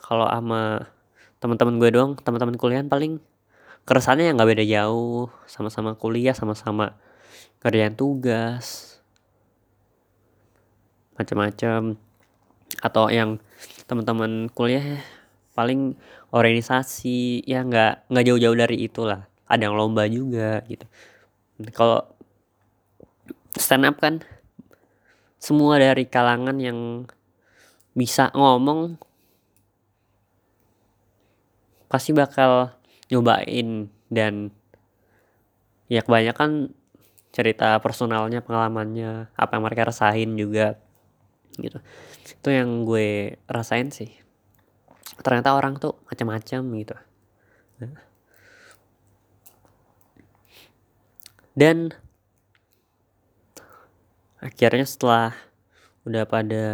kalau 0.00 0.28
sama 0.28 0.88
teman-teman 1.40 1.76
gue 1.80 1.90
doang 1.92 2.12
teman-teman 2.20 2.56
kuliah 2.56 2.84
paling 2.84 3.20
keresannya 3.84 4.32
yang 4.32 4.36
nggak 4.36 4.50
beda 4.56 4.64
jauh. 4.64 5.28
Sama-sama 5.48 5.96
kuliah 5.96 6.36
sama-sama 6.36 6.96
kerjaan 7.60 7.96
tugas. 7.96 9.00
Macam-macam 11.16 11.96
atau 12.80 13.04
yang 13.12 13.40
teman-teman 13.86 14.50
kuliah 14.52 15.00
paling 15.54 15.94
organisasi 16.34 17.46
ya 17.46 17.62
nggak 17.62 18.10
nggak 18.10 18.24
jauh-jauh 18.26 18.58
dari 18.58 18.90
itulah. 18.90 19.30
Ada 19.46 19.70
yang 19.70 19.78
lomba 19.78 20.02
juga 20.10 20.66
gitu. 20.66 20.82
Kalau 21.70 22.02
stand 23.54 23.86
up 23.86 24.02
kan 24.02 24.18
semua 25.38 25.78
dari 25.78 26.10
kalangan 26.10 26.58
yang 26.58 27.06
bisa 27.94 28.34
ngomong 28.34 28.98
pasti 31.86 32.10
bakal 32.10 32.74
nyobain. 33.14 33.86
Dan 34.10 34.50
ya 35.86 36.02
kebanyakan 36.02 36.74
cerita 37.30 37.78
personalnya 37.78 38.42
pengalamannya 38.42 39.30
apa 39.34 39.50
yang 39.54 39.62
mereka 39.62 39.90
rasain 39.94 40.34
juga 40.34 40.82
gitu. 41.62 41.78
Itu 42.26 42.48
yang 42.50 42.82
gue 42.82 43.38
rasain 43.46 43.94
sih 43.94 44.23
ternyata 45.20 45.52
orang 45.52 45.76
tuh 45.76 45.96
macam-macam 46.08 46.60
gitu. 46.80 46.96
Dan 51.54 51.94
akhirnya 54.42 54.82
setelah 54.82 55.30
udah 56.02 56.24
pada 56.26 56.64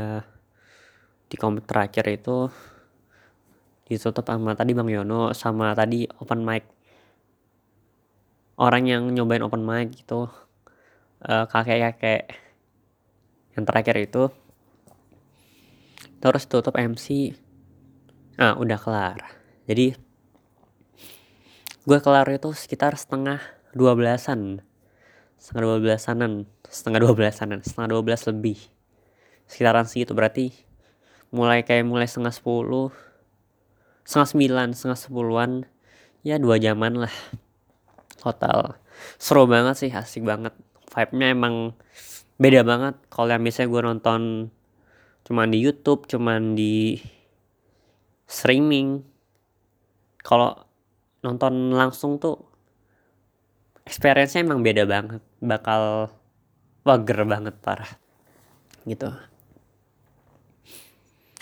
di 1.31 1.37
komik 1.37 1.69
terakhir 1.69 2.09
itu 2.11 2.49
ditutup 3.87 4.25
sama 4.25 4.57
tadi 4.57 4.73
Bang 4.73 4.89
Yono 4.89 5.37
sama 5.37 5.77
tadi 5.77 6.09
open 6.19 6.41
mic. 6.43 6.65
Orang 8.57 8.89
yang 8.89 9.13
nyobain 9.13 9.45
open 9.45 9.63
mic 9.63 9.93
gitu 10.01 10.33
uh, 11.29 11.45
kakek-kakek 11.45 12.33
yang 13.57 13.65
terakhir 13.69 13.97
itu 14.01 14.33
terus 16.21 16.45
tutup 16.49 16.77
MC 16.77 17.37
ah 18.41 18.57
udah 18.57 18.81
kelar. 18.81 19.21
Jadi 19.69 19.93
gue 21.85 21.99
kelar 22.01 22.25
itu 22.33 22.57
sekitar 22.57 22.97
setengah 22.97 23.45
dua 23.77 23.93
belasan. 23.93 24.65
Setengah 25.37 25.63
dua 25.69 25.77
belasanan. 25.77 26.49
Setengah 26.65 27.01
dua 27.05 27.13
belasanan. 27.13 27.61
Setengah 27.61 27.89
dua 27.93 28.01
belas 28.01 28.25
lebih. 28.25 28.57
Sekitaran 29.45 29.85
segitu. 29.85 30.17
Berarti 30.17 30.57
mulai 31.29 31.61
kayak 31.63 31.85
mulai 31.85 32.09
setengah 32.09 32.33
sepuluh 32.33 32.89
setengah 34.03 34.29
sembilan 34.33 34.69
setengah 34.75 34.99
sepuluhan 34.99 35.51
ya 36.25 36.41
dua 36.41 36.57
jaman 36.57 37.05
lah. 37.05 37.15
Total. 38.17 38.81
Seru 39.21 39.45
banget 39.45 39.85
sih 39.85 39.93
asik 39.93 40.25
banget. 40.25 40.57
Vibe-nya 40.91 41.37
emang 41.37 41.77
beda 42.41 42.65
banget. 42.65 42.97
Kalau 43.13 43.29
yang 43.29 43.45
biasanya 43.45 43.69
gue 43.69 43.81
nonton 43.85 44.21
cuman 45.29 45.53
di 45.53 45.61
YouTube 45.61 46.09
cuman 46.09 46.57
di 46.57 46.97
streaming. 48.31 49.03
Kalau 50.23 50.55
nonton 51.27 51.75
langsung 51.75 52.23
tuh 52.23 52.39
experience-nya 53.83 54.47
emang 54.47 54.63
beda 54.63 54.87
banget 54.87 55.19
bakal 55.43 56.15
wager 56.87 57.27
banget 57.27 57.59
parah 57.59 57.91
gitu. 58.87 59.11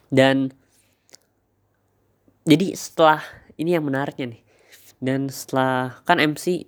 Dan 0.09 0.49
jadi 2.49 2.73
setelah 2.73 3.21
ini 3.61 3.77
yang 3.77 3.85
menariknya 3.85 4.33
nih 4.33 4.43
dan 5.05 5.29
setelah 5.29 6.01
kan 6.09 6.17
MC 6.17 6.65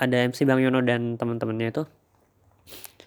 ada 0.00 0.24
MC 0.24 0.48
Bang 0.48 0.64
Yono 0.64 0.80
dan 0.80 1.20
teman-temannya 1.20 1.68
itu 1.68 1.84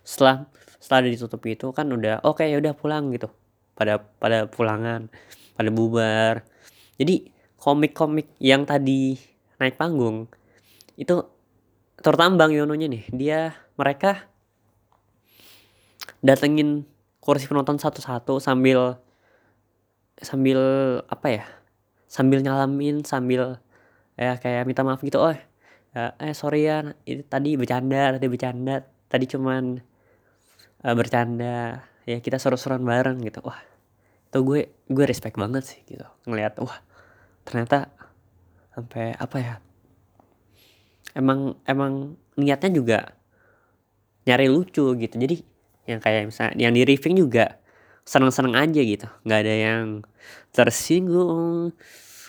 setelah 0.06 0.46
setelah 0.78 1.10
ditutup 1.10 1.42
itu 1.50 1.74
kan 1.74 1.90
udah 1.90 2.22
oke 2.22 2.44
okay, 2.44 2.54
ya 2.54 2.62
udah 2.62 2.78
pulang 2.78 3.10
gitu 3.10 3.34
pada 3.74 3.98
pada 4.22 4.46
pulangan 4.46 5.10
pada 5.54 5.70
bubar. 5.70 6.46
Jadi 6.98 7.30
komik-komik 7.58 8.36
yang 8.44 8.68
tadi 8.68 9.16
naik 9.58 9.80
panggung 9.80 10.28
itu 11.00 11.24
terutama 11.98 12.36
Bang 12.36 12.52
Yononya 12.52 12.92
nih. 12.92 13.04
Dia 13.16 13.40
mereka 13.80 14.28
datengin 16.20 16.84
kursi 17.24 17.48
penonton 17.48 17.80
satu-satu 17.80 18.38
sambil 18.44 19.00
sambil 20.20 20.60
apa 21.08 21.28
ya? 21.32 21.46
Sambil 22.12 22.46
nyalamin 22.46 23.02
sambil 23.02 23.58
ya 24.14 24.38
kayak 24.38 24.70
minta 24.70 24.86
maaf 24.86 25.02
gitu 25.02 25.18
oh 25.18 25.34
ya, 25.34 26.14
eh 26.22 26.38
sorry 26.38 26.70
ya 26.70 26.94
ini 27.10 27.26
tadi 27.26 27.58
bercanda 27.58 28.14
tadi 28.14 28.30
bercanda 28.30 28.86
tadi 29.10 29.26
cuman 29.26 29.82
uh, 30.86 30.94
bercanda. 30.94 31.88
Ya 32.04 32.20
kita 32.20 32.36
seru-seruan 32.36 32.84
bareng 32.84 33.24
gitu. 33.24 33.40
Wah 33.48 33.73
itu 34.34 34.42
gue 34.42 34.62
gue 34.90 35.06
respect 35.06 35.38
banget 35.38 35.62
sih 35.62 35.80
gitu. 35.86 36.02
Ngelihat 36.26 36.58
wah 36.58 36.82
ternyata 37.46 37.94
sampai 38.74 39.14
apa 39.14 39.38
ya 39.38 39.56
emang 41.14 41.54
emang 41.70 42.18
niatnya 42.34 42.74
juga 42.74 43.00
nyari 44.26 44.50
lucu 44.50 44.98
gitu. 44.98 45.14
Jadi 45.14 45.46
yang 45.86 46.02
kayak 46.02 46.34
misalnya 46.34 46.58
yang 46.58 46.74
di 46.74 46.82
riffing 46.82 47.14
juga 47.14 47.62
seneng-seneng 48.10 48.58
aja 48.58 48.82
gitu. 48.82 49.06
Nggak 49.22 49.40
ada 49.46 49.54
yang 49.54 49.86
tersinggung 50.50 51.78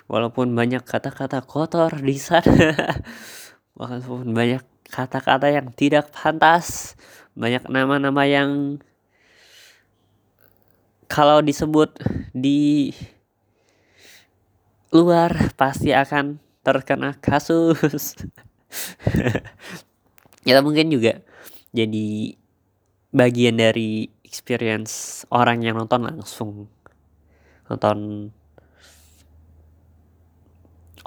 walaupun 0.05 0.53
banyak 0.53 0.85
kata-kata 0.85 1.40
kotor 1.40 1.97
di 2.05 2.21
sana. 2.21 2.45
Walaupun 3.75 4.31
banyak 4.31 4.62
kata-kata 4.87 5.51
yang 5.51 5.75
tidak 5.75 6.14
pantas 6.14 6.95
banyak 7.35 7.67
nama-nama 7.67 8.23
yang 8.23 8.79
kalau 11.14 11.38
disebut 11.38 11.94
di 12.35 12.90
luar 14.90 15.55
pasti 15.55 15.94
akan 15.94 16.42
terkena 16.66 17.14
kasus. 17.22 18.18
Ya 20.44 20.61
mungkin 20.61 20.92
juga 20.92 21.24
jadi 21.72 22.37
bagian 23.09 23.57
dari 23.57 24.12
experience 24.29 25.24
orang 25.33 25.64
yang 25.64 25.81
nonton 25.81 26.05
langsung. 26.05 26.68
Nonton 27.64 28.29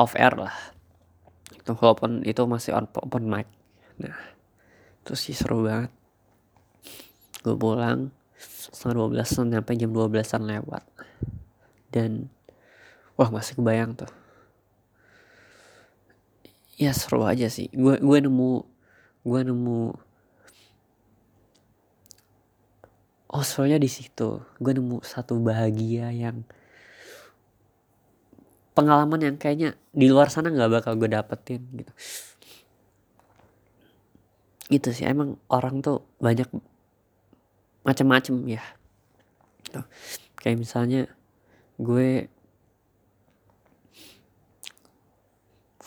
off 0.02 0.18
air 0.18 0.34
lah. 0.34 0.58
Itu 1.54 1.78
walaupun 1.78 2.26
itu 2.26 2.42
masih 2.50 2.74
on 2.74 2.90
open 2.98 3.30
mic. 3.30 3.46
Nah 4.02 4.18
itu 5.06 5.14
sih 5.14 5.38
seru 5.38 5.70
banget. 5.70 5.94
Gue 7.46 7.54
pulang 7.54 8.17
setengah 8.72 8.96
dua 9.04 9.08
belas 9.12 9.28
sampai 9.32 9.76
jam 9.80 9.92
dua 9.92 10.08
belasan 10.12 10.44
lewat. 10.48 10.84
Dan 11.92 12.28
wah 13.18 13.32
masih 13.32 13.58
kebayang 13.58 13.98
tuh. 13.98 14.12
Ya 16.78 16.94
seru 16.94 17.26
aja 17.26 17.50
sih. 17.50 17.74
Gue 17.74 17.98
gue 17.98 18.20
nemu 18.22 18.62
gue 19.26 19.42
nemu. 19.50 19.82
Oh 23.28 23.44
soalnya 23.44 23.82
di 23.82 23.90
situ. 23.90 24.46
Gue 24.62 24.74
nemu 24.78 25.02
satu 25.02 25.42
bahagia 25.42 26.14
yang 26.14 26.46
pengalaman 28.78 29.18
yang 29.18 29.36
kayaknya 29.42 29.74
di 29.90 30.06
luar 30.06 30.30
sana 30.30 30.54
nggak 30.54 30.70
bakal 30.70 30.94
gue 31.02 31.10
dapetin 31.10 31.66
gitu. 31.74 31.94
Gitu 34.70 34.90
sih. 34.94 35.10
Emang 35.10 35.42
orang 35.50 35.82
tuh 35.82 36.06
banyak 36.22 36.46
macam-macam 37.88 38.36
ya 38.52 38.64
gitu. 39.64 39.82
kayak 40.44 40.60
misalnya 40.60 41.08
gue 41.80 42.28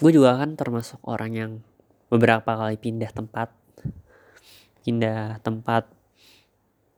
gue 0.00 0.10
juga 0.16 0.40
kan 0.40 0.56
termasuk 0.56 0.96
orang 1.04 1.32
yang 1.36 1.52
beberapa 2.08 2.56
kali 2.56 2.80
pindah 2.80 3.12
tempat. 3.12 3.52
Pindah 4.80 5.38
tempat 5.44 5.84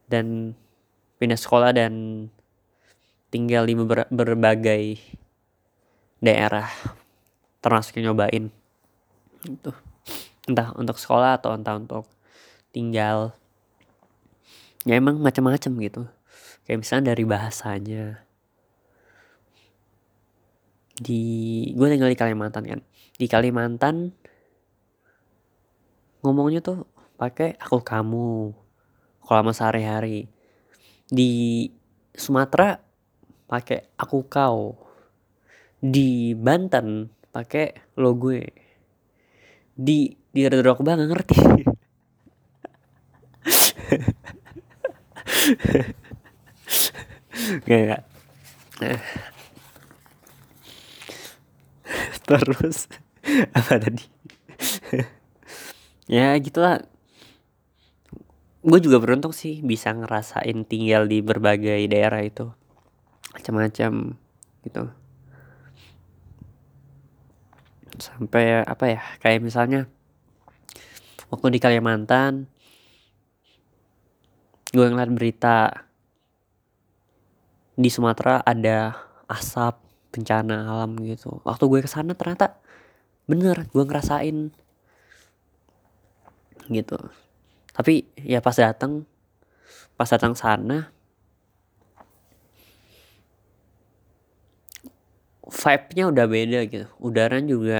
dan 0.06 0.54
pindah 1.18 1.34
sekolah 1.34 1.74
dan 1.74 2.26
tinggal 3.34 3.66
di 3.66 3.74
ber 3.74 4.06
berbagai 4.06 5.02
daerah. 6.22 6.70
Termasuk 7.58 7.98
yang 7.98 8.14
nyobain. 8.14 8.54
Itu 9.50 9.74
entah 10.46 10.70
untuk 10.78 10.94
sekolah 10.94 11.42
atau 11.42 11.58
entah 11.58 11.74
untuk 11.74 12.06
tinggal 12.70 13.34
ya 14.86 14.98
emang 14.98 15.18
macam-macam 15.22 15.72
gitu. 15.82 16.02
Kayak 16.66 16.78
misalnya 16.82 17.04
dari 17.14 17.24
bahasanya. 17.26 18.04
Di 21.02 21.22
gue 21.74 21.86
tinggal 21.90 22.10
di 22.10 22.18
Kalimantan 22.18 22.64
kan. 22.66 22.80
Di 23.18 23.26
Kalimantan 23.26 24.14
ngomongnya 26.22 26.62
tuh 26.62 26.86
pakai 27.18 27.58
aku 27.58 27.82
kamu 27.82 28.54
kalau 29.22 29.38
sama 29.42 29.52
sehari-hari. 29.54 30.30
Di 31.06 31.66
Sumatera 32.14 32.78
pakai 33.50 33.90
aku 33.98 34.26
kau. 34.26 34.78
Di 35.82 36.34
Banten 36.38 37.10
pakai 37.34 37.98
lo 37.98 38.14
gue. 38.14 38.42
Di 39.74 40.14
di 40.32 40.40
Redrock 40.46 40.80
Bang 40.86 41.02
ngerti 41.02 41.38
Gak, 47.66 47.80
gak. 47.88 48.02
Terus 52.28 52.88
apa 53.58 53.74
tadi? 53.78 54.04
ya 56.10 56.34
gitulah 56.38 56.82
gue 58.62 58.78
juga 58.78 59.02
beruntung 59.02 59.34
sih 59.34 59.58
bisa 59.64 59.90
ngerasain 59.90 60.62
tinggal 60.68 61.08
di 61.08 61.18
berbagai 61.24 61.82
daerah 61.90 62.22
itu 62.22 62.52
macam-macam 63.32 64.14
gitu 64.62 64.82
sampai 67.98 68.62
apa 68.62 68.84
ya 68.86 69.02
kayak 69.18 69.42
misalnya 69.42 69.90
waktu 71.32 71.54
di 71.54 71.58
Kalimantan 71.58 72.46
gue 74.72 74.86
ngeliat 74.88 75.12
berita 75.12 75.84
di 77.76 77.88
Sumatera 77.92 78.40
ada 78.40 78.96
asap 79.28 79.76
bencana 80.12 80.68
alam 80.68 80.96
gitu. 81.04 81.40
Waktu 81.44 81.64
gue 81.68 81.80
ke 81.84 81.90
sana 81.92 82.16
ternyata 82.16 82.56
bener 83.28 83.68
gue 83.68 83.84
ngerasain 83.84 84.52
gitu. 86.68 86.98
Tapi 87.72 88.08
ya 88.16 88.40
pas 88.40 88.56
datang 88.56 89.04
pas 89.96 90.08
datang 90.08 90.32
sana 90.36 90.88
vibe-nya 95.48 96.04
udah 96.08 96.26
beda 96.28 96.60
gitu. 96.68 96.88
Udaranya 96.96 97.48
juga 97.48 97.78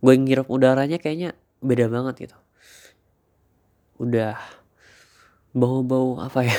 gue 0.00 0.14
ngirup 0.16 0.48
udaranya 0.48 0.96
kayaknya 0.96 1.36
beda 1.60 1.92
banget 1.92 2.28
gitu. 2.28 2.38
Udah 4.00 4.61
bau-bau 5.52 6.20
apa 6.20 6.44
ya? 6.44 6.56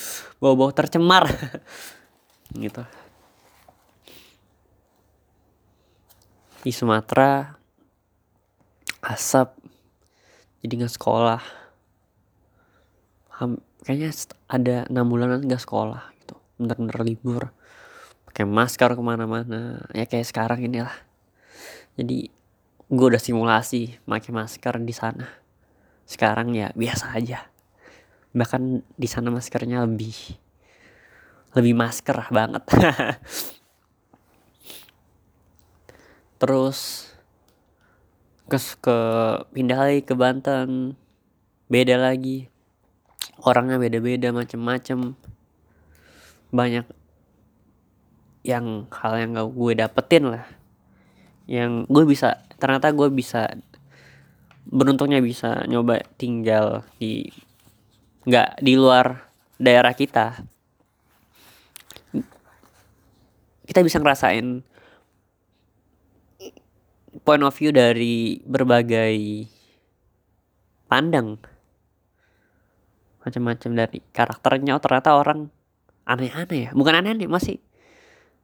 Bau-bau 0.42 0.70
tercemar. 0.70 1.26
Gitu. 2.62 2.82
Di 6.62 6.72
Sumatera 6.74 7.54
asap. 9.06 9.54
Jadi 10.62 10.72
nggak 10.82 10.94
sekolah. 10.94 11.42
Ham, 13.38 13.60
kayaknya 13.86 14.10
ada 14.50 14.76
enam 14.90 15.06
bulanan 15.06 15.44
nggak 15.44 15.62
sekolah 15.62 16.10
gitu. 16.22 16.34
Bener-bener 16.58 16.98
libur. 17.06 17.42
Pakai 18.26 18.48
masker 18.48 18.98
ke 18.98 19.02
mana-mana. 19.04 19.84
Ya 19.94 20.08
kayak 20.08 20.26
sekarang 20.26 20.64
ini 20.64 20.82
lah 20.82 21.06
jadi 21.96 22.28
gue 22.92 23.06
udah 23.08 23.18
simulasi 23.18 23.96
pakai 24.04 24.30
masker 24.30 24.74
di 24.84 24.94
sana. 24.94 25.26
Sekarang 26.04 26.52
ya 26.52 26.70
biasa 26.76 27.16
aja 27.16 27.55
bahkan 28.36 28.84
di 29.00 29.08
sana 29.08 29.32
maskernya 29.32 29.88
lebih 29.88 30.12
lebih 31.56 31.72
masker 31.72 32.28
banget. 32.28 32.68
Terus 36.40 37.08
ke 38.44 38.60
ke 38.84 38.98
pindah 39.56 39.88
lagi 39.88 40.04
ke 40.04 40.12
Banten. 40.12 41.00
Beda 41.72 41.96
lagi. 41.96 42.52
Orangnya 43.40 43.80
beda-beda 43.80 44.28
macem-macem. 44.36 45.16
Banyak 46.52 46.84
yang 48.46 48.86
hal 48.92 49.12
yang 49.18 49.34
gak 49.34 49.48
gue 49.48 49.72
dapetin 49.80 50.24
lah. 50.28 50.44
Yang 51.48 51.88
gue 51.88 52.04
bisa 52.04 52.44
ternyata 52.60 52.92
gue 52.92 53.08
bisa 53.08 53.48
beruntungnya 54.68 55.24
bisa 55.24 55.64
nyoba 55.64 56.04
tinggal 56.20 56.84
di 57.00 57.32
nggak 58.26 58.58
di 58.58 58.74
luar 58.74 59.30
daerah 59.56 59.94
kita. 59.94 60.42
Kita 63.66 63.80
bisa 63.86 64.02
ngerasain 64.02 64.62
point 67.22 67.42
of 67.46 67.54
view 67.54 67.70
dari 67.70 68.42
berbagai 68.42 69.46
pandang. 70.90 71.38
Macam-macam 73.22 73.70
dari 73.74 73.98
karakternya 74.14 74.78
oh 74.78 74.82
ternyata 74.82 75.18
orang 75.18 75.50
aneh-aneh 76.06 76.70
ya. 76.70 76.70
Bukan 76.74 76.94
aneh-aneh 76.94 77.26
masih 77.26 77.58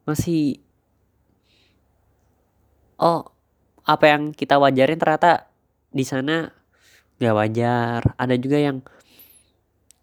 masih 0.02 0.58
oh 2.98 3.30
apa 3.86 4.04
yang 4.10 4.30
kita 4.34 4.58
wajarin 4.58 4.98
ternyata 4.98 5.50
di 5.90 6.02
sana 6.02 6.50
gak 7.18 7.34
wajar. 7.34 8.14
Ada 8.18 8.34
juga 8.38 8.58
yang 8.58 8.82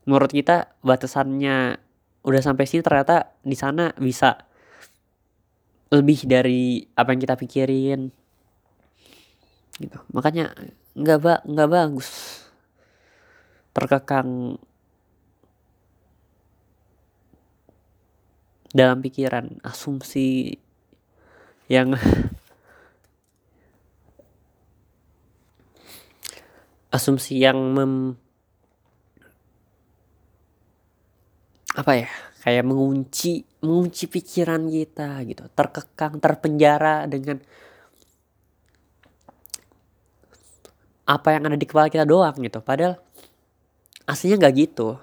menurut 0.10 0.34
kita 0.34 0.74
batasannya 0.82 1.78
udah 2.26 2.42
sampai 2.42 2.66
sini 2.66 2.82
ternyata 2.82 3.38
di 3.46 3.54
sana 3.54 3.94
bisa 3.94 4.42
lebih 5.94 6.26
dari 6.26 6.82
apa 6.98 7.14
yang 7.14 7.22
kita 7.22 7.38
pikirin. 7.38 8.10
Gitu. 9.78 9.98
Makanya 10.10 10.50
nggak 10.98 11.20
ba 11.22 11.46
nggak 11.46 11.70
bagus 11.70 12.42
terkekang 13.78 14.58
dalam 18.74 19.06
pikiran 19.06 19.62
asumsi 19.62 20.58
yang 21.70 21.94
asumsi 26.98 27.46
yang 27.46 27.62
mem 27.78 28.18
apa 31.80 31.92
ya 31.96 32.12
kayak 32.44 32.68
mengunci 32.68 33.48
mengunci 33.64 34.12
pikiran 34.12 34.68
kita 34.68 35.24
gitu. 35.24 35.48
Terkekang 35.56 36.20
terpenjara 36.20 37.08
dengan 37.08 37.40
apa 41.08 41.28
yang 41.32 41.48
ada 41.48 41.56
di 41.56 41.64
kepala 41.64 41.88
kita 41.88 42.04
doang 42.04 42.36
gitu. 42.44 42.60
Padahal 42.60 43.00
aslinya 44.04 44.44
nggak 44.44 44.56
gitu. 44.60 45.00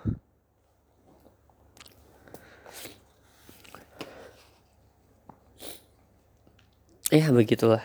Ya 7.09 7.31
begitulah. 7.33 7.85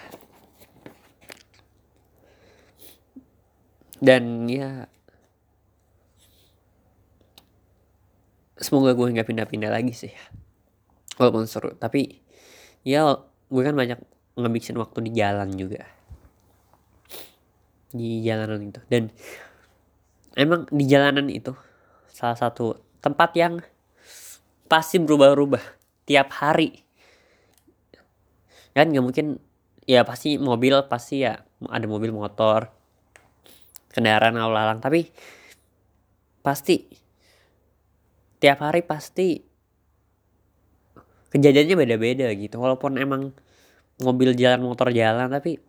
Dan 4.01 4.49
ya 4.49 4.89
semoga 8.61 8.93
gue 8.93 9.09
nggak 9.09 9.27
pindah-pindah 9.27 9.73
lagi 9.73 9.91
sih. 9.91 10.13
Walaupun 11.17 11.49
seru 11.49 11.73
tapi 11.75 12.21
ya 12.85 13.03
gue 13.51 13.61
kan 13.65 13.75
banyak 13.75 13.99
ngebikin 14.37 14.77
waktu 14.77 15.09
di 15.09 15.11
jalan 15.17 15.49
juga. 15.57 15.83
Di 17.91 18.23
jalanan 18.23 18.61
itu. 18.63 18.79
Dan 18.87 19.11
emang 20.37 20.69
di 20.71 20.85
jalanan 20.87 21.27
itu 21.27 21.51
salah 22.07 22.37
satu 22.37 22.77
tempat 23.01 23.33
yang 23.35 23.59
pasti 24.69 25.01
berubah-ubah 25.01 25.63
tiap 26.07 26.31
hari. 26.37 26.85
Kan 28.71 28.93
nggak 28.93 29.03
mungkin 29.03 29.41
ya 29.83 30.05
pasti 30.07 30.39
mobil 30.39 30.77
pasti 30.87 31.25
ya 31.25 31.41
ada 31.67 31.85
mobil 31.89 32.13
motor 32.15 32.71
kendaraan 33.91 34.39
lalu 34.39 34.53
lalang. 34.55 34.79
Tapi 34.79 35.11
pasti 36.39 37.00
tiap 38.41 38.65
hari 38.65 38.81
pasti 38.81 39.45
kejadiannya 41.31 41.75
beda-beda 41.77 42.27
gitu. 42.33 42.57
Walaupun 42.57 42.97
emang 42.97 43.31
mobil 44.01 44.33
jalan 44.33 44.65
motor 44.65 44.89
jalan 44.89 45.29
tapi 45.29 45.61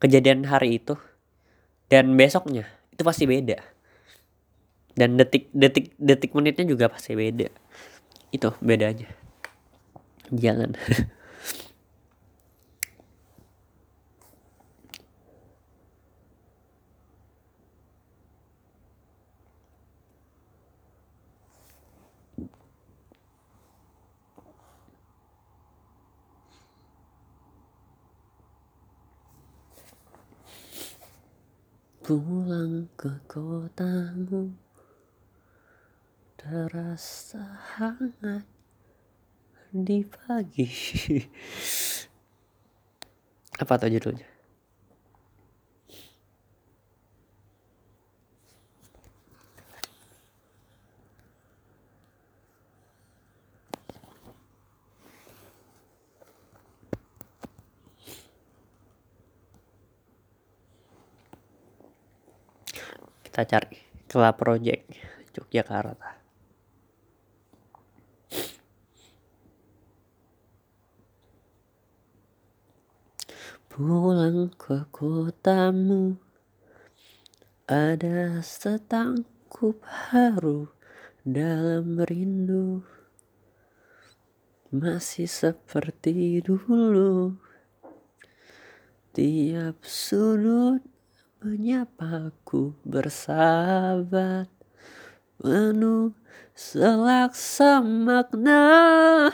kejadian 0.00 0.48
hari 0.48 0.80
itu 0.80 0.96
dan 1.92 2.16
besoknya 2.16 2.64
itu 2.90 3.04
pasti 3.04 3.28
beda. 3.28 3.60
Dan 4.96 5.20
detik 5.20 5.52
detik 5.54 5.94
detik 6.00 6.34
menitnya 6.34 6.66
juga 6.66 6.88
pasti 6.90 7.14
beda. 7.14 7.52
Itu 8.32 8.56
bedanya. 8.64 9.12
Jalan 10.32 10.74
pulang 32.10 32.90
ke 32.98 33.06
kotamu 33.30 34.50
terasa 36.34 37.62
hangat 37.78 38.42
di 39.70 40.02
pagi. 40.02 40.66
Apa 43.62 43.78
tuh 43.78 43.94
judulnya 43.94 44.39
kita 63.40 63.56
cari 63.56 63.80
Club 64.04 64.36
Project 64.36 64.84
Yogyakarta. 65.32 66.12
Pulang 73.72 74.52
ke 74.60 74.84
kotamu 74.92 76.20
Ada 77.64 78.44
setangkup 78.44 79.80
haru 79.88 80.68
dalam 81.24 81.96
rindu. 82.04 82.84
Masih 84.68 85.24
seperti 85.24 86.44
dulu 86.44 87.40
Tiap 89.16 89.80
sudut 89.80 90.89
menyapaku 91.40 92.76
bersahabat? 92.84 94.52
Penuh 95.40 96.12
selaksa 96.52 97.80
makna. 97.80 99.32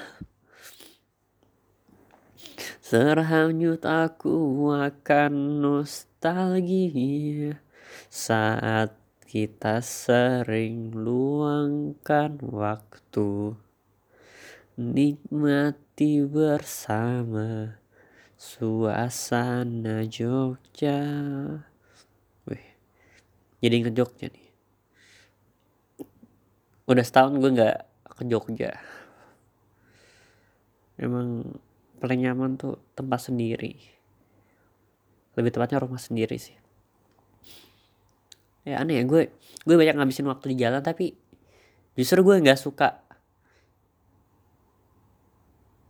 Serhanyut 2.78 3.82
aku 3.82 4.70
akan 4.70 5.58
nostalgia 5.58 7.58
saat 8.06 8.94
kita 9.26 9.82
sering 9.82 10.94
luangkan 10.94 12.38
waktu. 12.46 13.58
Nikmati 14.78 16.22
bersama 16.22 17.82
suasana 18.38 20.06
Jogja. 20.06 21.02
Jadi 23.60 23.74
inget 23.80 23.94
Jogja 23.96 24.26
nih. 24.28 24.46
Udah 26.86 27.04
setahun 27.04 27.38
gue 27.40 27.50
nggak 27.50 27.78
ke 28.16 28.22
Jogja. 28.28 28.72
Emang 30.96 31.44
paling 32.00 32.20
nyaman 32.24 32.60
tuh 32.60 32.76
tempat 32.92 33.28
sendiri 33.28 33.96
lebih 35.36 35.52
tepatnya 35.52 35.84
rumah 35.84 36.00
sendiri 36.00 36.36
sih 36.40 36.56
ya 38.66 38.82
aneh 38.82 38.98
ya 39.00 39.04
gue 39.06 39.30
gue 39.62 39.74
banyak 39.76 39.94
ngabisin 39.94 40.26
waktu 40.26 40.56
di 40.56 40.56
jalan 40.58 40.82
tapi 40.82 41.14
justru 41.94 42.20
gue 42.26 42.36
nggak 42.42 42.58
suka 42.58 42.98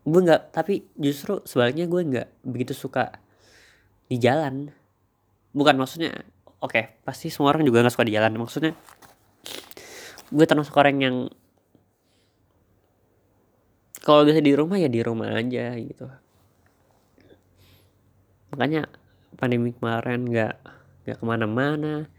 gue 0.06 0.20
nggak 0.22 0.54
tapi 0.54 0.86
justru 0.94 1.40
sebaliknya 1.48 1.88
gue 1.88 2.02
nggak 2.04 2.28
begitu 2.46 2.76
suka 2.76 3.16
di 4.06 4.20
jalan 4.22 4.70
bukan 5.56 5.74
maksudnya 5.80 6.22
oke 6.62 6.72
okay, 6.72 6.84
pasti 7.04 7.28
semua 7.28 7.52
orang 7.52 7.64
juga 7.66 7.84
nggak 7.84 7.94
suka 7.94 8.06
di 8.08 8.14
jalan. 8.16 8.36
Maksudnya 8.38 8.72
gue 10.26 10.46
termasuk 10.46 10.74
orang 10.74 10.96
yang 10.98 11.16
kalau 14.02 14.22
bisa 14.22 14.38
di 14.38 14.52
rumah 14.54 14.78
ya 14.78 14.88
di 14.90 15.00
rumah 15.02 15.34
aja 15.34 15.74
gitu. 15.76 16.06
Makanya 18.54 18.88
pandemi 19.36 19.74
kemarin 19.74 20.24
nggak 20.24 20.54
nggak 21.06 21.16
ke 21.18 21.24
mana-mana 21.26 22.10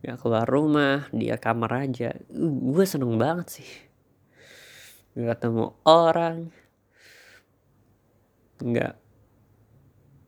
nggak 0.00 0.16
keluar 0.16 0.48
rumah 0.48 1.06
dia 1.12 1.36
kamar 1.36 1.88
aja. 1.88 2.16
Gue 2.32 2.84
seneng 2.88 3.20
banget 3.20 3.60
sih. 3.60 3.70
Nggak 5.12 5.36
ketemu 5.36 5.76
orang 5.84 6.48
nggak 8.60 8.94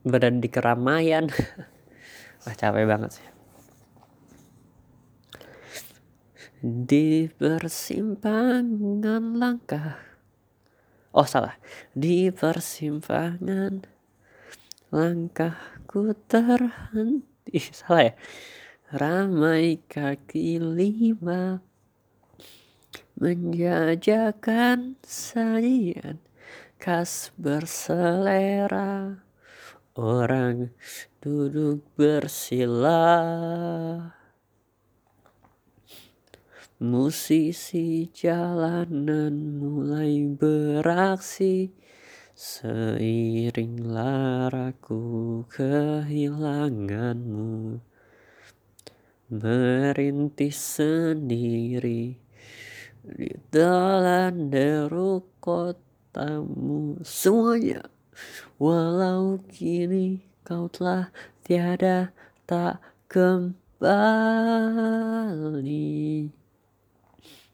berada 0.02 0.28
di 0.32 0.48
keramaian 0.48 1.28
wah 2.44 2.56
capek 2.56 2.86
banget 2.86 3.20
sih. 3.20 3.28
Di 6.62 7.26
persimpangan 7.26 9.34
langkah. 9.34 9.98
Oh 11.10 11.26
salah. 11.26 11.58
Di 11.90 12.30
persimpangan 12.30 13.82
langkahku 14.94 16.14
terhenti. 16.30 17.58
Salah 17.74 18.10
ya. 18.10 18.14
Ramai 18.92 19.80
kaki 19.88 20.60
lima 20.60 21.64
menjajakan 23.16 24.96
sajian 25.04 26.20
khas 26.82 27.30
berselera 27.38 29.22
orang 29.94 30.74
duduk 31.22 31.86
bersila 31.94 32.98
Musisi 36.82 38.10
jalanan 38.10 39.54
mulai 39.54 40.26
beraksi. 40.34 41.70
Seiring 42.34 43.86
laraku 43.86 45.46
kehilanganmu. 45.46 47.78
Merintih 49.30 50.50
sendiri 50.50 52.18
Di 52.98 53.30
dalam 53.46 54.50
deru 54.50 55.22
kotamu. 55.38 56.98
Semuanya 57.06 57.86
Walau 58.58 59.38
kini 59.46 60.31
kau 60.42 60.66
telah 60.66 61.14
tiada 61.46 62.10
tak 62.46 62.78
kembali. 63.06 63.50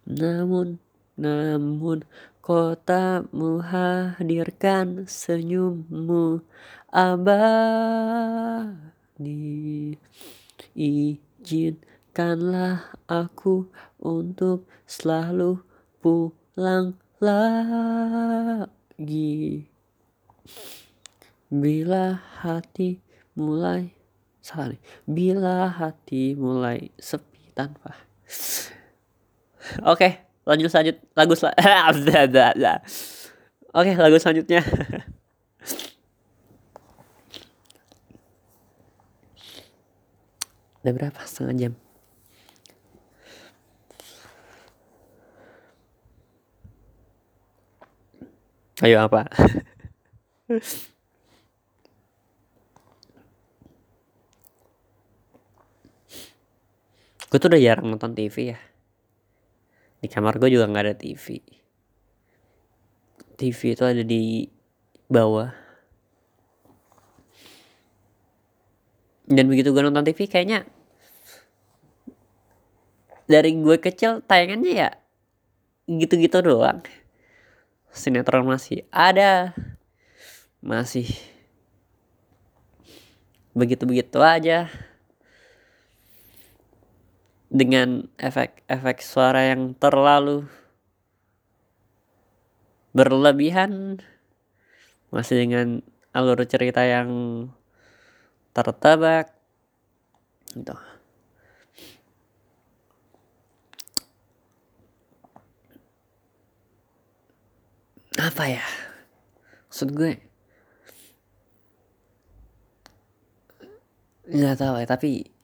Namun, 0.09 0.81
namun 1.21 2.01
kotamu 2.41 3.61
hadirkan 3.61 5.05
senyummu 5.05 6.41
abadi. 6.89 7.61
Izinkanlah 10.73 12.89
aku 13.05 13.69
untuk 14.01 14.65
selalu 14.89 15.61
pulang 16.01 16.97
lagi 17.21 18.73
Bila 21.49 22.21
hati 22.45 23.01
mulai 23.33 23.97
salah. 24.45 24.77
Bila 25.09 25.73
hati 25.73 26.37
mulai 26.37 26.93
sepi 27.01 27.57
tanpa 27.57 28.09
Oke, 29.85 30.19
lanjut 30.45 30.71
lanjut 30.73 30.97
lagu 31.17 31.35
sel 31.37 31.53
Oke, 33.79 33.93
lagu 33.97 34.17
selanjutnya. 34.17 34.65
Udah 40.85 40.93
berapa? 40.97 41.21
Setengah 41.29 41.55
jam. 41.57 41.73
Ayo 48.81 49.05
apa? 49.05 49.29
gue 57.29 57.39
tuh 57.39 57.49
udah 57.53 57.61
jarang 57.61 57.93
nonton 57.93 58.17
TV 58.17 58.57
ya. 58.57 58.59
Di 59.99 60.09
kamar 60.09 60.41
gue 60.41 60.49
juga 60.53 60.71
nggak 60.71 60.85
ada 60.85 60.97
TV 60.97 61.41
TV 63.39 63.79
itu 63.79 63.85
ada 63.87 64.03
di 64.03 64.51
bawah. 65.07 65.55
Dan 69.31 69.47
begitu 69.47 69.71
gue 69.71 69.83
nonton 69.87 70.03
TV 70.03 70.27
kayaknya 70.27 70.67
dari 73.31 73.55
gue 73.55 73.77
kecil 73.79 74.25
tayangannya 74.27 74.73
ya 74.75 74.91
gitu-gitu 75.87 76.43
doang. 76.43 76.83
Sinetron 77.95 78.43
masih 78.45 78.89
ada. 78.91 79.55
Masih 80.59 81.07
begitu-begitu 83.55 84.19
aja 84.19 84.67
dengan 87.49 88.05
efek-efek 88.21 89.01
suara 89.01 89.49
yang 89.49 89.73
terlalu 89.77 90.45
berlebihan 92.93 94.01
masih 95.09 95.49
dengan 95.49 95.81
alur 96.13 96.45
cerita 96.45 96.85
yang 96.85 97.09
tertebak 98.53 99.33
gitu. 100.53 100.77
Apa 108.19 108.45
ya? 108.51 108.67
Maksud 109.71 109.95
gue 109.95 110.29
nggak 114.29 114.61
tahu 114.61 114.77
ya 114.77 114.85
tapi 114.85 115.38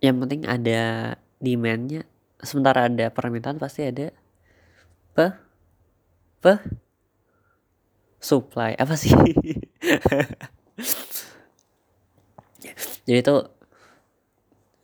yang 0.00 0.16
penting 0.20 0.48
ada 0.48 1.14
demandnya. 1.40 2.04
Sementara 2.40 2.88
ada 2.88 3.12
permintaan 3.12 3.60
pasti 3.60 3.84
ada 3.84 4.12
pe 5.12 5.32
pe 6.40 6.56
supply. 8.20 8.76
Apa 8.80 8.96
sih? 8.96 9.12
Jadi 13.08 13.20
tuh 13.24 13.40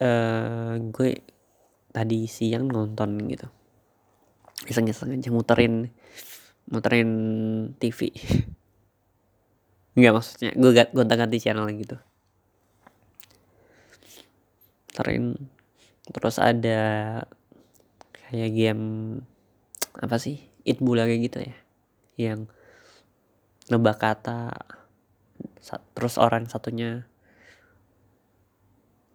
uh, 0.04 0.72
gue 0.80 1.10
tadi 1.92 2.28
siang 2.28 2.68
nonton 2.68 3.16
gitu. 3.28 3.48
Iseng-iseng 4.68 5.16
aja 5.16 5.30
muterin 5.32 5.92
muterin 6.66 7.10
TV 7.78 8.10
nggak 9.96 10.12
maksudnya 10.12 10.50
gue 10.52 10.70
gonta 10.92 11.14
ganti 11.14 11.38
channel 11.40 11.64
gitu 11.72 11.96
muterin 14.96 15.36
terus 16.08 16.40
ada 16.40 16.80
kayak 18.16 18.50
game 18.56 18.84
apa 20.00 20.16
sih? 20.16 20.40
It 20.64 20.80
bula 20.80 21.04
kayak 21.04 21.20
gitu 21.28 21.38
ya. 21.44 21.56
Yang 22.16 22.48
nebak 23.68 24.00
kata 24.00 24.56
terus 25.92 26.16
orang 26.16 26.48
satunya 26.48 27.04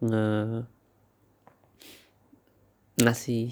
nge 0.06 0.70
ngasih 3.02 3.50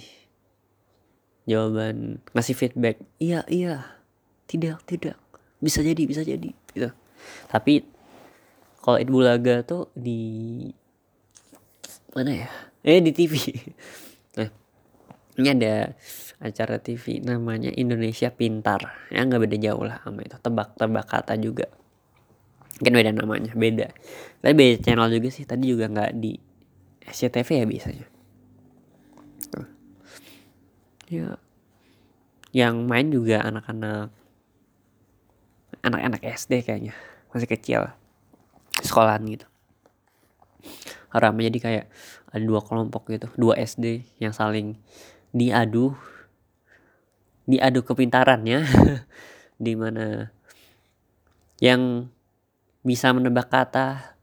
jawaban 1.50 2.22
ngasih 2.38 2.54
feedback. 2.54 3.02
Iya 3.18 3.42
iya. 3.50 3.98
Tidak 4.46 4.86
tidak. 4.86 5.18
Bisa 5.58 5.82
jadi 5.82 6.06
bisa 6.06 6.22
jadi 6.22 6.54
gitu. 6.78 6.94
Tapi 7.50 7.90
kalau 8.86 9.02
it 9.02 9.10
bulaga 9.10 9.66
tuh 9.66 9.90
di 9.98 10.70
mana 12.20 12.36
ya? 12.36 12.50
Eh 12.84 13.00
di 13.00 13.16
TV 13.16 13.32
nah 14.38 14.52
ini 15.40 15.48
ada 15.56 15.96
acara 16.44 16.76
TV 16.84 17.24
namanya 17.24 17.72
Indonesia 17.72 18.28
Pintar. 18.28 19.08
Ya 19.08 19.24
nggak 19.24 19.48
beda 19.48 19.56
jauh 19.56 19.84
lah 19.88 20.04
sama 20.04 20.28
itu. 20.28 20.36
Tebak-tebak 20.36 21.06
kata 21.08 21.40
juga. 21.40 21.72
Mungkin 22.80 22.94
beda 22.96 23.12
namanya 23.16 23.52
beda. 23.56 23.88
Tapi 24.44 24.52
beda 24.52 24.76
channel 24.84 25.08
juga 25.16 25.32
sih. 25.32 25.48
Tadi 25.48 25.64
juga 25.64 25.88
nggak 25.88 26.12
di 26.20 26.36
SCTV 27.08 27.50
ya 27.64 27.66
biasanya. 27.66 28.08
Tuh. 29.50 29.68
ya 31.08 31.40
yang 32.52 32.84
main 32.84 33.08
juga 33.08 33.48
anak-anak 33.48 34.12
anak-anak 35.88 36.22
SD 36.36 36.68
kayaknya. 36.68 36.92
Masih 37.32 37.48
kecil. 37.48 37.96
Sekolahan 38.84 39.24
gitu 39.24 39.48
rame. 41.14 41.50
Jadi 41.50 41.60
kayak 41.62 41.86
ada 42.30 42.44
dua 42.46 42.62
kelompok 42.62 43.10
gitu 43.10 43.28
dua 43.34 43.58
SD 43.58 44.06
yang 44.22 44.34
saling 44.34 44.78
diadu 45.34 45.98
diadu 47.50 47.82
kepintarannya 47.82 48.62
di 49.66 49.74
mana 49.74 50.30
yang 51.58 52.08
bisa 52.86 53.10
menebak 53.12 53.50
kata 53.50 54.16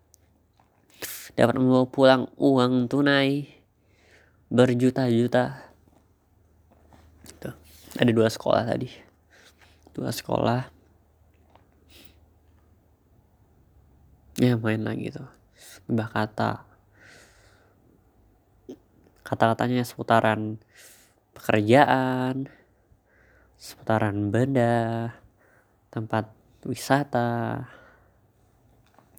dapat 1.37 1.55
membawa 1.61 1.84
pulang 1.84 2.22
uang 2.41 2.89
tunai 2.89 3.51
berjuta-juta. 4.49 5.68
Gitu. 7.26 7.51
ada 7.99 8.11
dua 8.14 8.30
sekolah 8.32 8.64
tadi. 8.64 8.89
Dua 9.93 10.09
sekolah. 10.09 10.70
Ya 14.41 14.57
main 14.57 14.80
lagi 14.80 15.12
tuh. 15.12 15.28
Nebak 15.91 16.12
kata 16.14 16.66
kata-katanya 19.27 19.83
seputaran 19.83 20.62
pekerjaan 21.35 22.47
seputaran 23.57 24.31
benda 24.31 25.11
tempat 25.89 26.29
wisata. 26.68 27.64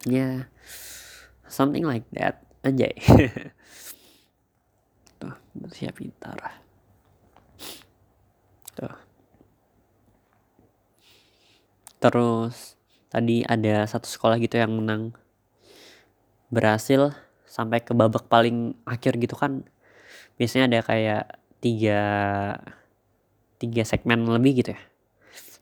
Ya 0.06 0.14
yeah, 0.14 0.36
something 1.50 1.82
like 1.82 2.06
that 2.14 2.40
anjay. 2.62 2.94
Tuh 5.20 5.34
siap 5.74 5.98
pintar 5.98 6.38
tuh. 8.78 8.94
Terus 11.98 12.78
tadi 13.10 13.42
ada 13.42 13.82
satu 13.90 14.06
sekolah 14.06 14.38
gitu 14.38 14.54
yang 14.54 14.70
menang. 14.78 15.18
Berhasil 16.54 17.10
sampai 17.42 17.82
ke 17.82 17.90
babak 17.90 18.30
paling 18.30 18.78
akhir 18.86 19.18
gitu 19.18 19.34
kan 19.34 19.66
biasanya 20.38 20.70
ada 20.70 20.80
kayak 20.86 21.24
tiga 21.58 22.00
tiga 23.58 23.82
segmen 23.82 24.22
lebih 24.24 24.62
gitu 24.62 24.72
ya. 24.72 24.80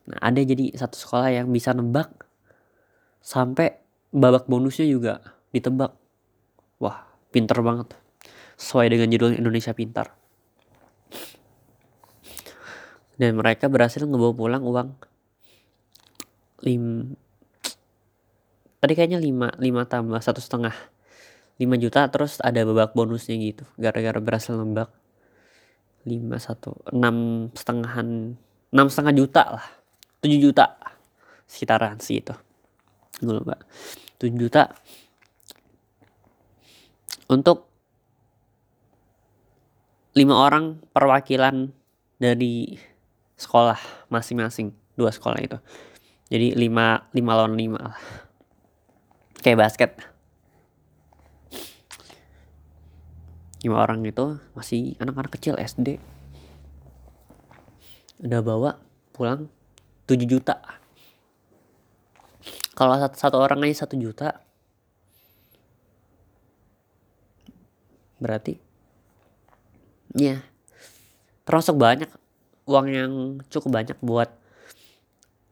Nah 0.07 0.19
ada 0.21 0.39
jadi 0.39 0.71
satu 0.77 0.95
sekolah 0.95 1.33
yang 1.33 1.49
bisa 1.51 1.73
nebak 1.73 2.13
sampai 3.25 3.81
babak 4.13 4.47
bonusnya 4.47 4.87
juga 4.87 5.25
ditebak. 5.51 5.97
Wah 6.79 7.09
pinter 7.33 7.59
banget. 7.65 7.97
Sesuai 8.61 8.93
dengan 8.93 9.09
judul 9.11 9.37
Indonesia 9.37 9.73
Pintar. 9.73 10.13
Dan 13.17 13.41
mereka 13.41 13.73
berhasil 13.73 14.05
ngebawa 14.05 14.37
pulang 14.37 14.63
uang 14.65 14.93
lim 16.65 17.13
tadi 18.81 18.93
kayaknya 18.97 19.21
lima 19.21 19.53
lima 19.61 19.85
tambah 19.85 20.21
satu 20.21 20.41
setengah 20.41 20.73
lima 21.57 21.81
juta 21.81 22.05
terus 22.13 22.37
ada 22.45 22.61
babak 22.69 22.93
bonusnya 22.93 23.37
gitu. 23.41 23.65
Gara-gara 23.81 24.21
berhasil 24.21 24.53
nembak 24.53 24.93
lima 26.07 26.39
satu 26.39 26.77
enam 26.95 27.49
setengahan 27.57 28.39
enam 28.71 28.87
setengah 28.93 29.15
juta 29.17 29.43
lah. 29.61 29.67
Tujuh 30.21 30.41
juta. 30.51 30.77
Sekitaran 31.47 32.03
sih 32.03 32.21
itu. 32.21 32.35
Gue 33.23 33.41
lupa. 33.41 33.57
Tujuh 34.19 34.37
juta. 34.37 34.75
Untuk 37.27 37.71
lima 40.17 40.35
orang 40.37 40.81
perwakilan 40.93 41.73
dari 42.21 42.77
sekolah 43.37 43.79
masing-masing. 44.13 44.75
Dua 44.97 45.13
sekolah 45.13 45.41
itu. 45.41 45.59
Jadi 46.27 46.59
lima 46.59 47.07
lima 47.15 47.33
lawan 47.37 47.55
lima 47.55 47.79
lah. 47.93 47.99
Kayak 49.41 49.59
basket 49.63 49.91
lima 53.65 53.81
orang 53.81 54.05
itu 54.05 54.37
masih 54.53 54.99
anak-anak 55.01 55.33
kecil 55.33 55.57
SD 55.57 55.97
udah 58.21 58.41
bawa 58.41 58.71
pulang 59.13 59.49
7 60.09 60.25
juta. 60.25 60.61
Kalau 62.77 62.93
satu, 63.17 63.41
orang 63.41 63.65
aja 63.65 63.85
satu 63.85 63.97
juta 63.97 64.45
berarti 68.17 68.57
ya 70.17 70.41
termasuk 71.45 71.77
banyak 71.77 72.09
uang 72.65 72.87
yang 72.89 73.13
cukup 73.53 73.77
banyak 73.77 73.99
buat 74.01 74.33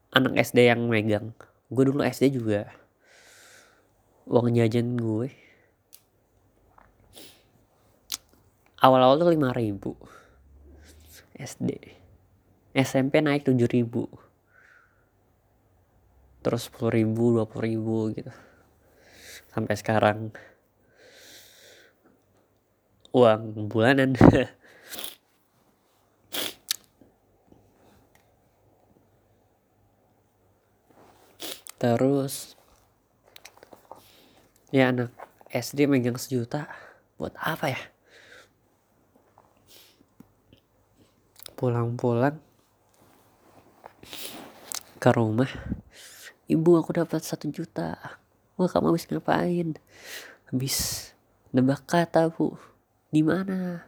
anak 0.09 0.33
SD 0.41 0.65
yang 0.73 0.89
megang. 0.89 1.37
Gue 1.69 1.85
dulu 1.85 2.01
SD 2.01 2.33
juga 2.41 2.73
uang 4.25 4.49
jajan 4.57 4.97
gue 4.97 5.44
awal-awal 8.85 9.17
tuh 9.17 9.33
lima 9.33 9.49
ribu 9.49 9.97
SD 11.33 12.05
SMP 12.75 13.23
naik 13.23 13.47
tujuh 13.47 13.71
ribu. 13.71 14.03
Terus 16.43 16.67
sepuluh 16.67 16.91
ribu 16.91 17.39
dua 17.39 17.47
puluh 17.47 17.71
ribu 17.71 18.11
gitu. 18.11 18.27
Sampai 19.47 19.79
sekarang. 19.79 20.35
Uang 23.15 23.71
bulanan. 23.71 24.19
Terus 31.79 32.59
ya 34.75 34.91
anak 34.91 35.15
SD 35.47 35.87
megang 35.87 36.19
sejuta. 36.19 36.67
Buat 37.15 37.39
apa 37.39 37.71
ya 37.71 37.94
pulang-pulang 41.55 42.37
ke 44.99 45.09
rumah 45.11 45.49
ibu 46.45 46.77
aku 46.77 46.93
dapat 46.93 47.21
satu 47.25 47.49
juta. 47.49 47.97
Wah 48.55 48.69
kamu 48.69 48.95
habis 48.95 49.09
ngapain? 49.09 49.75
Habis 50.49 50.75
nebak 51.51 51.83
kata 51.89 52.31
bu. 52.31 52.55
Di 53.09 53.21
mana? 53.25 53.83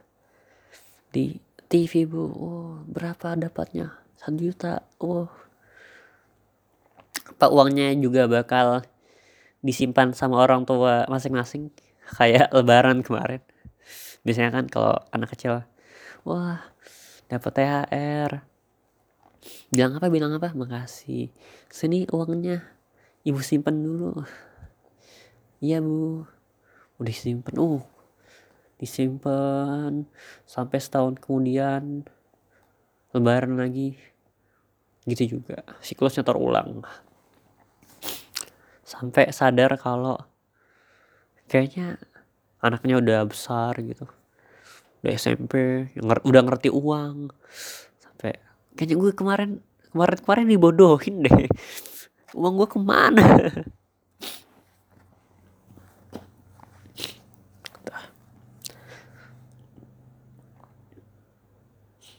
Di 1.14 1.38
TV 1.70 2.04
bu. 2.04 2.24
Oh 2.34 2.72
berapa 2.84 3.38
dapatnya? 3.38 3.94
Satu 4.18 4.38
juta. 4.38 4.82
Oh. 4.98 5.30
Apa 7.38 7.54
uangnya 7.54 7.94
juga 7.94 8.26
bakal 8.26 8.82
disimpan 9.62 10.10
sama 10.12 10.42
orang 10.42 10.66
tua 10.66 11.06
masing-masing? 11.06 11.70
Kayak 12.18 12.50
lebaran 12.50 13.06
kemarin. 13.06 13.40
Biasanya 14.26 14.50
kan 14.50 14.64
kalau 14.66 14.98
anak 15.14 15.32
kecil 15.32 15.62
wah 16.26 16.60
dapat 17.28 17.52
THR 17.54 18.32
bilang 19.70 19.96
apa 19.96 20.06
bilang 20.10 20.32
apa? 20.34 20.50
Makasih. 20.52 21.30
Sini 21.70 22.08
uangnya. 22.10 22.64
Ibu 23.22 23.40
simpan 23.42 23.76
dulu. 23.78 24.24
Iya 25.62 25.82
bu. 25.82 26.24
Udah 26.98 27.12
disimpan 27.12 27.56
uh 27.58 27.84
disimpan 28.78 30.06
sampai 30.46 30.78
setahun 30.78 31.18
kemudian. 31.18 32.06
Lebaran 33.14 33.58
lagi. 33.58 33.98
Gitu 35.06 35.38
juga. 35.38 35.62
Siklusnya 35.82 36.22
terulang. 36.22 36.82
Sampai 38.86 39.30
sadar 39.34 39.76
kalau 39.76 40.16
kayaknya 41.48 42.00
anaknya 42.60 43.00
udah 43.00 43.20
besar 43.24 43.72
gitu 43.80 44.04
udah 45.02 45.12
SMP 45.14 45.54
udah 46.00 46.42
ngerti 46.42 46.68
uang. 46.74 47.30
Sampai 48.02 48.38
kayaknya 48.74 48.96
gue 48.98 49.10
kemarin 49.14 49.50
kemarin 49.94 50.18
kemarin 50.22 50.46
dibodohin 50.50 51.22
deh. 51.22 51.46
Uang 52.34 52.58
gue 52.58 52.68
ke 52.68 52.78
mana? 52.82 53.24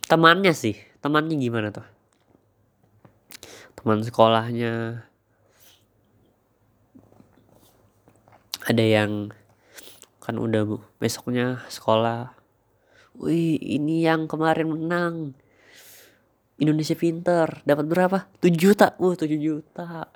Temannya 0.09 0.57
sih 0.57 0.73
temannya 1.05 1.37
gimana 1.37 1.69
tuh? 1.69 1.85
Teman 3.77 4.01
sekolahnya. 4.01 5.05
Ada 8.65 8.85
yang 8.85 9.33
kan 10.17 10.37
udah 10.37 10.77
besoknya 11.01 11.61
sekolah 11.73 12.38
wih 13.19 13.59
ini 13.59 14.07
yang 14.07 14.25
kemarin 14.25 14.71
menang. 14.71 15.15
Indonesia 16.59 16.95
Pinter 16.95 17.63
dapat 17.63 17.85
berapa? 17.87 18.17
7 18.43 18.51
juta. 18.55 18.95
Uh 18.99 19.15
7 19.15 19.39
juta. 19.39 20.07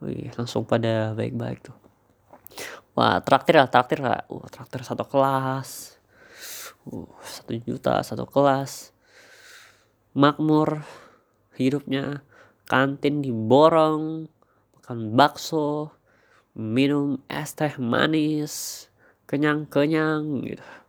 Wih 0.00 0.32
langsung 0.36 0.64
pada 0.64 1.12
baik-baik 1.16 1.64
tuh. 1.64 1.76
Wah 2.96 3.20
traktir 3.24 3.60
lah 3.60 3.68
traktir 3.68 4.00
lah. 4.00 4.24
Uh 4.28 4.44
traktir 4.48 4.84
satu 4.84 5.04
kelas. 5.04 6.00
Uh 6.88 7.08
satu 7.24 7.52
juta 7.64 8.00
satu 8.00 8.24
kelas. 8.28 8.92
Makmur 10.16 10.84
hidupnya. 11.56 12.24
Kantin 12.64 13.20
diborong 13.20 14.28
makan 14.80 14.98
bakso. 15.16 15.92
Minum 16.56 17.20
es 17.28 17.52
teh 17.52 17.76
manis. 17.76 18.86
Kenyang-kenyang 19.28 20.44
gitu. 20.48 20.83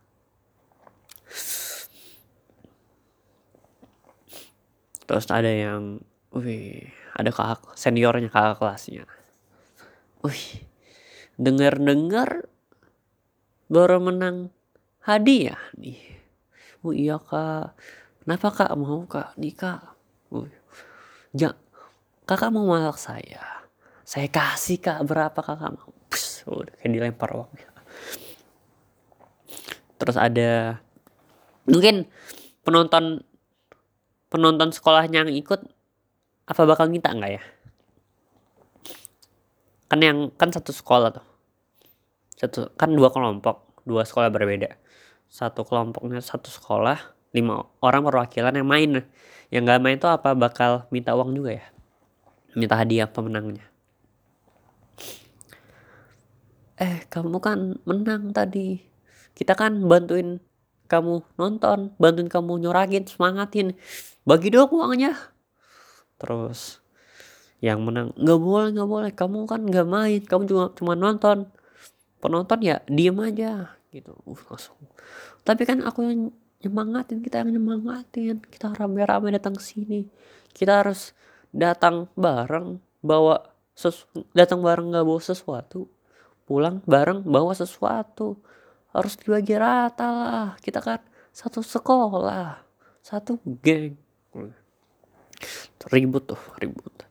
Terus 5.06 5.26
ada 5.30 5.46
yang, 5.46 6.02
wih, 6.34 6.90
ada 7.14 7.30
kakak 7.30 7.78
seniornya 7.78 8.26
kakak 8.26 8.58
kelasnya. 8.58 9.04
Wih, 10.26 10.66
dengar-dengar 11.38 12.50
baru 13.70 14.02
menang 14.02 14.50
hadiah 15.06 15.58
nih. 15.78 16.02
Oh 16.82 16.90
iya 16.90 17.18
kak, 17.22 17.78
kenapa 18.26 18.48
kak 18.50 18.72
mau 18.74 19.06
kak 19.06 19.38
nikah? 19.38 19.94
Wih, 20.34 20.50
ja, 21.30 21.54
kakak 22.26 22.50
mau 22.50 22.66
malak 22.66 22.98
saya 22.98 23.56
saya 24.06 24.30
kasih 24.30 24.78
kak 24.78 25.02
berapa 25.02 25.34
kakak 25.34 25.74
mau 25.74 25.90
Pus, 26.06 26.46
udah 26.46 26.74
kayak 26.78 26.94
dilempar 26.94 27.34
uangnya 27.34 27.70
terus 29.98 30.14
ada 30.14 30.78
mungkin 31.66 32.06
penonton 32.66 33.22
penonton 34.26 34.74
sekolahnya 34.74 35.26
yang 35.26 35.30
ikut 35.30 35.62
apa 36.46 36.62
bakal 36.66 36.86
minta 36.90 37.10
nggak 37.10 37.32
ya? 37.38 37.42
Kan 39.86 39.98
yang 40.02 40.18
kan 40.34 40.50
satu 40.50 40.74
sekolah 40.74 41.14
tuh. 41.14 41.26
Satu 42.38 42.70
kan 42.74 42.90
dua 42.94 43.10
kelompok 43.10 43.82
dua 43.86 44.02
sekolah 44.02 44.30
berbeda. 44.30 44.74
Satu 45.26 45.62
kelompoknya 45.66 46.22
satu 46.22 46.50
sekolah 46.50 46.98
lima 47.34 47.66
orang 47.82 48.06
perwakilan 48.06 48.54
yang 48.54 48.66
main. 48.66 48.90
Yang 49.50 49.62
nggak 49.62 49.80
main 49.82 49.96
tuh 49.98 50.10
apa 50.10 50.34
bakal 50.34 50.90
minta 50.90 51.14
uang 51.14 51.34
juga 51.34 51.54
ya? 51.58 51.66
Minta 52.58 52.74
hadiah 52.78 53.06
pemenangnya. 53.06 53.66
Eh 56.76 57.06
kamu 57.08 57.38
kan 57.38 57.78
menang 57.86 58.34
tadi. 58.34 58.82
Kita 59.36 59.54
kan 59.54 59.86
bantuin 59.86 60.42
kamu 60.86 61.26
nonton 61.34 61.92
bantuin 61.98 62.30
kamu 62.30 62.62
nyorakin 62.62 63.04
semangatin. 63.06 63.74
Bagi 64.26 64.50
dong 64.50 64.70
uangnya. 64.70 65.14
Terus 66.18 66.82
yang 67.58 67.82
menang 67.82 68.14
nggak 68.14 68.40
boleh 68.40 68.68
nggak 68.74 68.90
boleh. 68.90 69.10
Kamu 69.12 69.46
kan 69.50 69.60
nggak 69.66 69.86
main 69.86 70.22
kamu 70.22 70.42
cuma 70.46 70.64
cuma 70.74 70.92
nonton. 70.94 71.50
Penonton 72.22 72.58
ya 72.62 72.80
diem 72.86 73.18
aja 73.20 73.76
gitu. 73.90 74.14
Uh, 74.24 74.38
langsung. 74.50 74.78
Tapi 75.42 75.62
kan 75.66 75.82
aku 75.82 76.06
yang 76.06 76.20
nyemangatin 76.64 77.18
kita 77.22 77.42
yang 77.42 77.54
nyemangatin. 77.54 78.42
Kita 78.46 78.72
rame-rame 78.74 79.34
datang 79.34 79.58
sini. 79.58 80.06
Kita 80.54 80.86
harus 80.86 81.12
datang 81.52 82.08
bareng 82.16 82.78
bawa 83.04 83.42
ses 83.76 84.08
datang 84.32 84.64
bareng 84.64 84.94
nggak 84.94 85.06
bawa 85.06 85.20
sesuatu. 85.20 85.90
Pulang 86.46 86.78
bareng 86.86 87.26
bawa 87.26 87.52
sesuatu 87.58 88.38
harus 88.96 89.20
dibagi 89.20 89.60
rata 89.60 90.08
lah. 90.08 90.48
Kita 90.64 90.80
kan 90.80 91.04
satu 91.36 91.60
sekolah 91.60 92.66
satu 93.06 93.38
geng. 93.62 93.94
Ribut 95.86 96.26
tuh 96.26 96.42
ribut. 96.58 97.06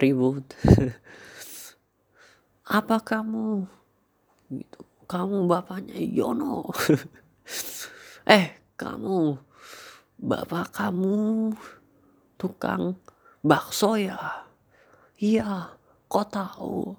Ribut. 0.00 0.46
Apa 2.78 3.04
kamu? 3.04 3.68
Gitu. 4.48 4.80
Kamu 5.04 5.44
bapaknya 5.44 6.00
Yono. 6.00 6.64
Eh 8.24 8.56
kamu. 8.80 9.36
Bapak 10.16 10.72
kamu 10.72 11.52
tukang 12.40 12.96
bakso 13.44 14.00
ya? 14.00 14.48
Iya 15.20 15.76
kok 16.08 16.32
tahu? 16.32 16.96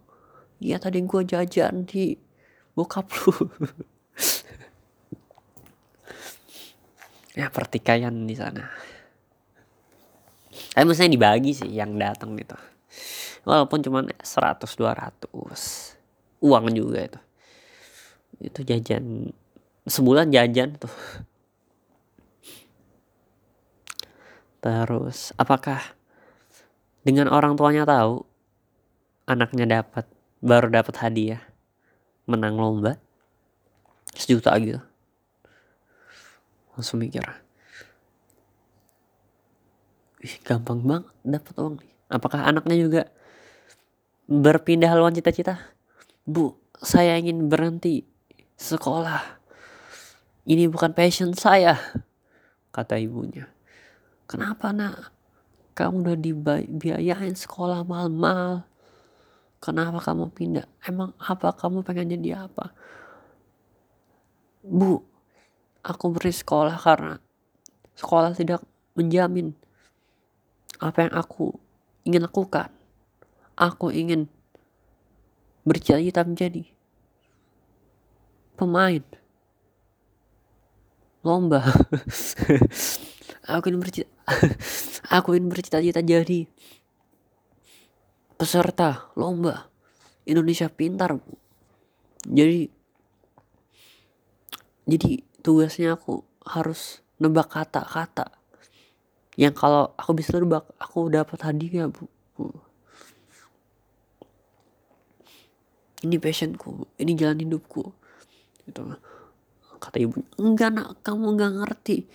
Iya 0.61 0.77
tadi 0.77 1.01
gue 1.01 1.25
jajan 1.25 1.89
di 1.89 2.13
bokap 2.75 3.07
lu. 3.23 3.49
Ya 7.35 7.51
pertikaian 7.51 8.15
di 8.23 8.35
sana. 8.35 8.71
Tapi 10.71 10.83
maksudnya 10.87 11.11
dibagi 11.11 11.51
sih 11.51 11.67
yang 11.67 11.99
datang 11.99 12.35
gitu. 12.39 12.55
Walaupun 13.43 13.83
cuma 13.83 14.03
100 14.03 14.63
200 14.63 15.27
uang 16.39 16.65
juga 16.71 16.99
itu. 17.11 17.19
Itu 18.39 18.59
jajan 18.63 19.35
sebulan 19.83 20.31
jajan 20.31 20.79
tuh. 20.79 20.95
Terus 24.63 25.35
apakah 25.35 25.79
dengan 27.05 27.29
orang 27.29 27.53
tuanya 27.59 27.85
tahu 27.85 28.25
anaknya 29.29 29.83
dapat 29.83 30.09
baru 30.41 30.71
dapat 30.73 30.95
hadiah 31.03 31.43
menang 32.25 32.57
lomba 32.57 32.97
sejuta 34.13 34.53
gitu 34.61 34.81
langsung 36.75 36.99
mikir 36.99 37.23
Ih, 40.25 40.41
gampang 40.41 40.81
banget 40.81 41.05
dapat 41.21 41.53
uang 41.61 41.75
nih 41.79 41.91
apakah 42.09 42.41
anaknya 42.45 42.77
juga 42.81 43.01
berpindah 44.25 44.89
haluan 44.89 45.13
cita-cita. 45.13 45.61
Bu, 46.25 46.57
saya 46.81 47.17
ingin 47.17 47.45
berhenti 47.45 48.05
sekolah. 48.57 49.21
Ini 50.45 50.69
bukan 50.69 50.93
passion 50.93 51.33
saya, 51.33 51.77
kata 52.69 53.01
ibunya. 53.01 53.49
Kenapa 54.25 54.73
nak? 54.73 55.13
Kamu 55.73 56.05
udah 56.05 56.17
dibiayain 56.17 57.33
sekolah 57.33 57.85
mal-mal. 57.85 58.65
Kenapa 59.65 59.97
kamu 59.97 60.29
pindah? 60.29 60.69
Emang 60.85 61.17
apa 61.17 61.49
kamu 61.57 61.81
pengen 61.81 62.13
jadi 62.13 62.45
apa? 62.45 62.69
Bu, 64.61 65.01
aku 65.81 66.13
beri 66.13 66.29
sekolah 66.29 66.77
karena 66.77 67.17
sekolah 67.97 68.37
tidak 68.37 68.61
menjamin 68.93 69.57
apa 70.79 71.07
yang 71.07 71.13
aku 71.15 71.55
ingin 72.03 72.27
lakukan 72.27 72.67
aku 73.55 73.89
ingin 73.89 74.27
bercita-cita 75.63 76.27
menjadi 76.27 76.67
pemain 78.59 79.01
lomba 81.23 81.63
aku 83.55 83.71
ingin 83.71 83.81
bercita 83.81 84.09
aku 85.17 85.39
ingin 85.39 85.47
bercita-cita 85.49 86.01
jadi 86.03 86.45
peserta 88.35 89.09
lomba 89.15 89.71
Indonesia 90.27 90.67
pintar 90.67 91.15
jadi 92.25 92.67
jadi 94.85 95.11
tugasnya 95.41 95.97
aku 95.97 96.25
harus 96.45 97.01
nebak 97.17 97.49
kata-kata 97.49 98.29
yang 99.35 99.51
kalau 99.51 99.91
aku 99.99 100.15
bisa 100.15 100.39
nebak 100.39 100.63
aku 100.79 101.11
dapat 101.11 101.39
hadiah 101.43 101.91
bu. 101.91 102.07
Ini 106.07 106.15
passionku 106.23 106.87
ini 106.95 107.17
jalan 107.19 107.43
hidupku. 107.43 107.83
Gitu. 108.63 108.81
Kata 109.75 109.97
ibu 109.99 110.23
enggak 110.39 110.71
nak. 110.71 110.87
Kamu 111.03 111.35
enggak 111.35 111.51
ngerti 111.51 112.07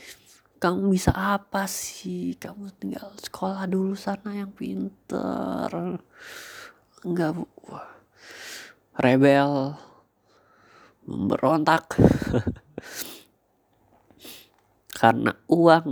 kamu 0.61 0.93
bisa 0.93 1.09
apa 1.17 1.65
sih? 1.65 2.37
Kamu 2.37 2.69
tinggal 2.77 3.09
sekolah 3.17 3.65
dulu 3.65 3.97
sana 3.97 4.37
yang 4.37 4.53
pinter. 4.53 5.73
Enggak 7.01 7.41
bu. 7.41 7.49
Rebel 9.01 9.73
memberontak. 11.09 11.97
Karena 15.01 15.33
uang. 15.49 15.89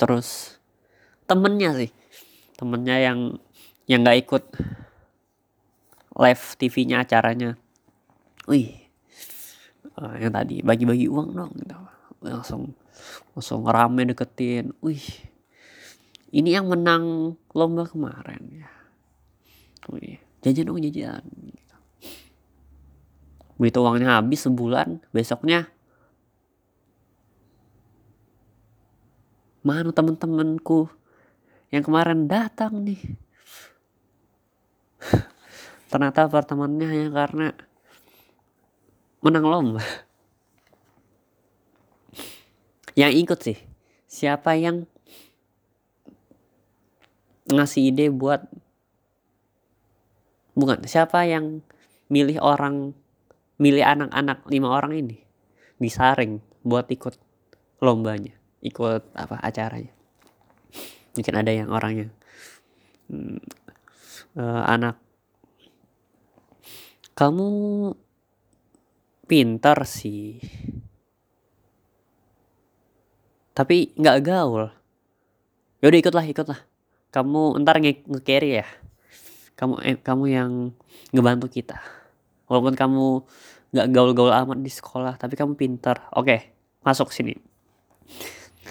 Terus 0.00 0.56
temennya 1.28 1.76
sih. 1.76 1.92
Temennya 2.56 2.96
yang 3.04 3.36
yang 3.84 4.00
nggak 4.00 4.20
ikut 4.24 4.44
live 6.16 6.44
TV-nya 6.56 7.04
acaranya. 7.04 7.60
Wih 8.48 8.86
uh, 10.00 10.14
yang 10.20 10.32
tadi 10.32 10.60
bagi-bagi 10.60 11.08
uang 11.08 11.28
dong 11.32 11.52
gitu 11.56 11.76
langsung 12.20 12.72
langsung 13.36 13.66
rame 13.66 14.08
deketin. 14.08 14.72
Wih 14.80 15.04
ini 16.32 16.52
yang 16.52 16.68
menang 16.68 17.36
lomba 17.52 17.86
kemarin 17.86 18.64
ya. 18.64 18.70
Wih 19.92 20.20
jajan 20.44 20.68
dong 20.70 20.80
jajan. 20.80 21.24
Gitu. 21.24 21.64
begitu 23.56 23.80
uangnya 23.80 24.20
habis 24.20 24.44
sebulan 24.44 25.00
besoknya 25.16 25.72
mana 29.64 29.88
temen-temenku 29.90 30.92
yang 31.72 31.82
kemarin 31.82 32.28
datang 32.28 32.84
nih? 32.84 33.00
Ternyata 35.90 36.28
pertemanannya 36.28 36.86
hanya 36.86 37.08
karena 37.10 37.48
menang 39.24 39.46
lomba 39.48 40.05
yang 42.96 43.12
ikut 43.12 43.38
sih. 43.38 43.58
Siapa 44.08 44.56
yang 44.56 44.88
ngasih 47.46 47.94
ide 47.94 48.10
buat 48.10 48.42
bukan 50.56 50.82
siapa 50.88 51.28
yang 51.28 51.62
milih 52.10 52.42
orang 52.42 52.96
milih 53.60 53.84
anak-anak 53.84 54.42
lima 54.48 54.72
orang 54.72 54.92
ini? 54.96 55.16
Disaring 55.76 56.40
buat 56.64 56.88
ikut 56.88 57.20
lombanya 57.84 58.32
ikut 58.64 59.12
apa 59.12 59.38
acaranya. 59.44 59.92
Mungkin 61.14 61.34
ada 61.36 61.52
yang 61.52 61.68
orangnya 61.70 62.10
hmm, 63.12 63.40
uh, 64.36 64.64
anak 64.66 64.96
kamu 67.16 67.48
pintar 69.24 69.84
sih. 69.88 70.40
Tapi 73.56 73.96
nggak 73.96 74.18
gaul. 74.20 74.68
Yaudah 75.80 75.98
ikutlah, 76.04 76.26
ikutlah. 76.28 76.60
Kamu 77.08 77.56
ntar 77.64 77.80
nge-carry 77.80 78.60
ya. 78.60 78.66
Kamu 79.56 79.80
eh, 79.80 79.96
kamu 79.96 80.24
yang 80.28 80.50
ngebantu 81.16 81.48
kita. 81.48 81.80
Walaupun 82.44 82.76
kamu 82.76 83.24
nggak 83.76 83.88
gaul-gaul 83.92 84.32
amat 84.32 84.58
di 84.64 84.72
sekolah 84.72 85.20
tapi 85.20 85.36
kamu 85.36 85.52
pintar 85.58 86.08
oke 86.16 86.36
masuk 86.80 87.10
sini 87.10 87.36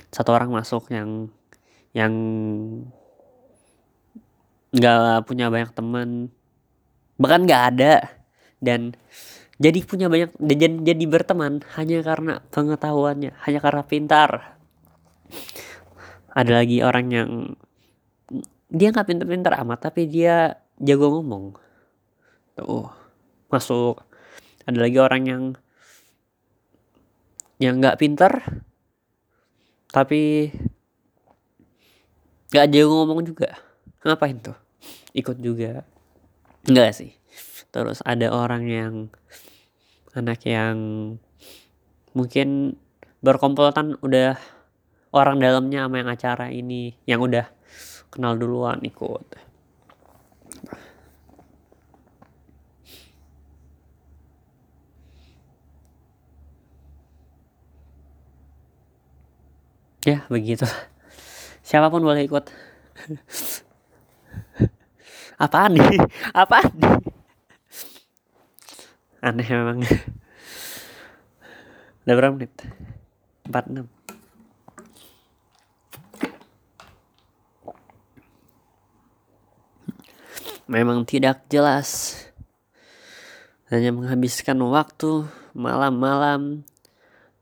satu 0.09 0.33
orang 0.33 0.49
masuk 0.49 0.89
yang 0.89 1.29
yang 1.91 2.13
nggak 4.73 5.29
punya 5.29 5.53
banyak 5.53 5.71
teman 5.77 6.33
bahkan 7.21 7.45
nggak 7.45 7.63
ada 7.75 7.93
dan 8.63 8.97
jadi 9.61 9.86
punya 9.86 10.07
banyak 10.09 10.33
dan 10.41 10.83
jadi 10.83 11.05
berteman 11.05 11.61
hanya 11.77 12.01
karena 12.01 12.33
pengetahuannya 12.49 13.38
hanya 13.45 13.59
karena 13.61 13.83
pintar 13.86 14.54
ada 16.36 16.51
lagi 16.51 16.84
orang 16.84 17.07
yang 17.11 17.30
dia 18.67 18.91
nggak 18.91 19.07
pintar-pintar 19.07 19.55
amat 19.63 19.88
tapi 19.91 20.09
dia 20.09 20.59
jago 20.82 21.15
ngomong. 21.15 21.55
Tuh 22.59 22.91
masuk. 23.47 24.03
Ada 24.65 24.89
lagi 24.89 24.97
orang 24.99 25.23
yang 25.23 25.43
yang 27.55 27.80
nggak 27.80 27.95
pintar 27.95 28.43
tapi 29.95 30.51
nggak 32.51 32.67
jago 32.67 32.93
ngomong 33.03 33.23
juga. 33.23 33.55
Ngapain 34.03 34.36
tuh? 34.43 34.57
Ikut 35.15 35.39
juga. 35.39 35.88
Enggak 36.67 36.99
sih. 36.99 37.15
Terus 37.71 38.03
ada 38.03 38.32
orang 38.36 38.63
yang 38.67 38.93
anak 40.15 40.43
yang 40.47 40.78
mungkin 42.15 42.80
berkomplotan 43.19 43.99
udah 43.99 44.39
orang 45.16 45.39
dalamnya 45.39 45.88
sama 45.88 46.03
yang 46.03 46.11
acara 46.11 46.51
ini 46.51 46.91
yang 47.07 47.24
udah 47.24 47.47
kenal 48.11 48.36
duluan 48.36 48.84
ikut. 48.84 49.24
Ya 60.05 60.22
begitu. 60.30 60.68
Siapa 61.66 61.89
pun 61.89 62.05
boleh 62.05 62.28
ikut. 62.28 62.45
Apaan 65.41 65.80
nih? 65.80 65.97
Apaan 66.36 66.70
nih? 66.78 66.93
Aneh 69.26 69.47
memang. 69.49 69.82
Udah 72.05 72.13
berapa 72.13 72.38
menit? 72.38 72.53
46 73.49 73.94
memang 80.66 81.05
tidak 81.05 81.45
jelas. 81.49 82.18
Hanya 83.70 83.89
menghabiskan 83.89 84.61
waktu 84.61 85.26
malam-malam 85.57 86.61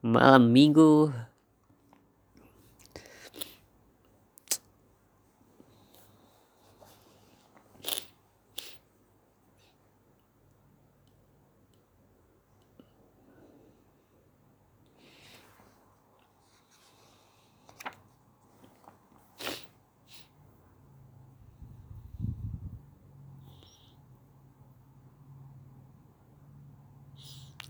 malam 0.03 0.43
minggu 0.51 1.11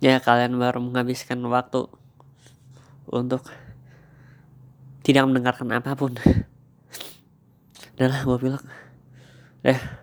ya 0.04 0.20
kalian 0.20 0.60
baru 0.60 0.84
menghabiskan 0.84 1.40
waktu 1.48 1.88
untuk 3.08 3.48
tidak 5.08 5.24
mendengarkan 5.32 5.72
apa 5.72 5.96
pun. 5.96 6.20
Adalah 7.96 8.20
gue 8.28 8.38
bilang 8.44 8.64
eh 9.64 10.03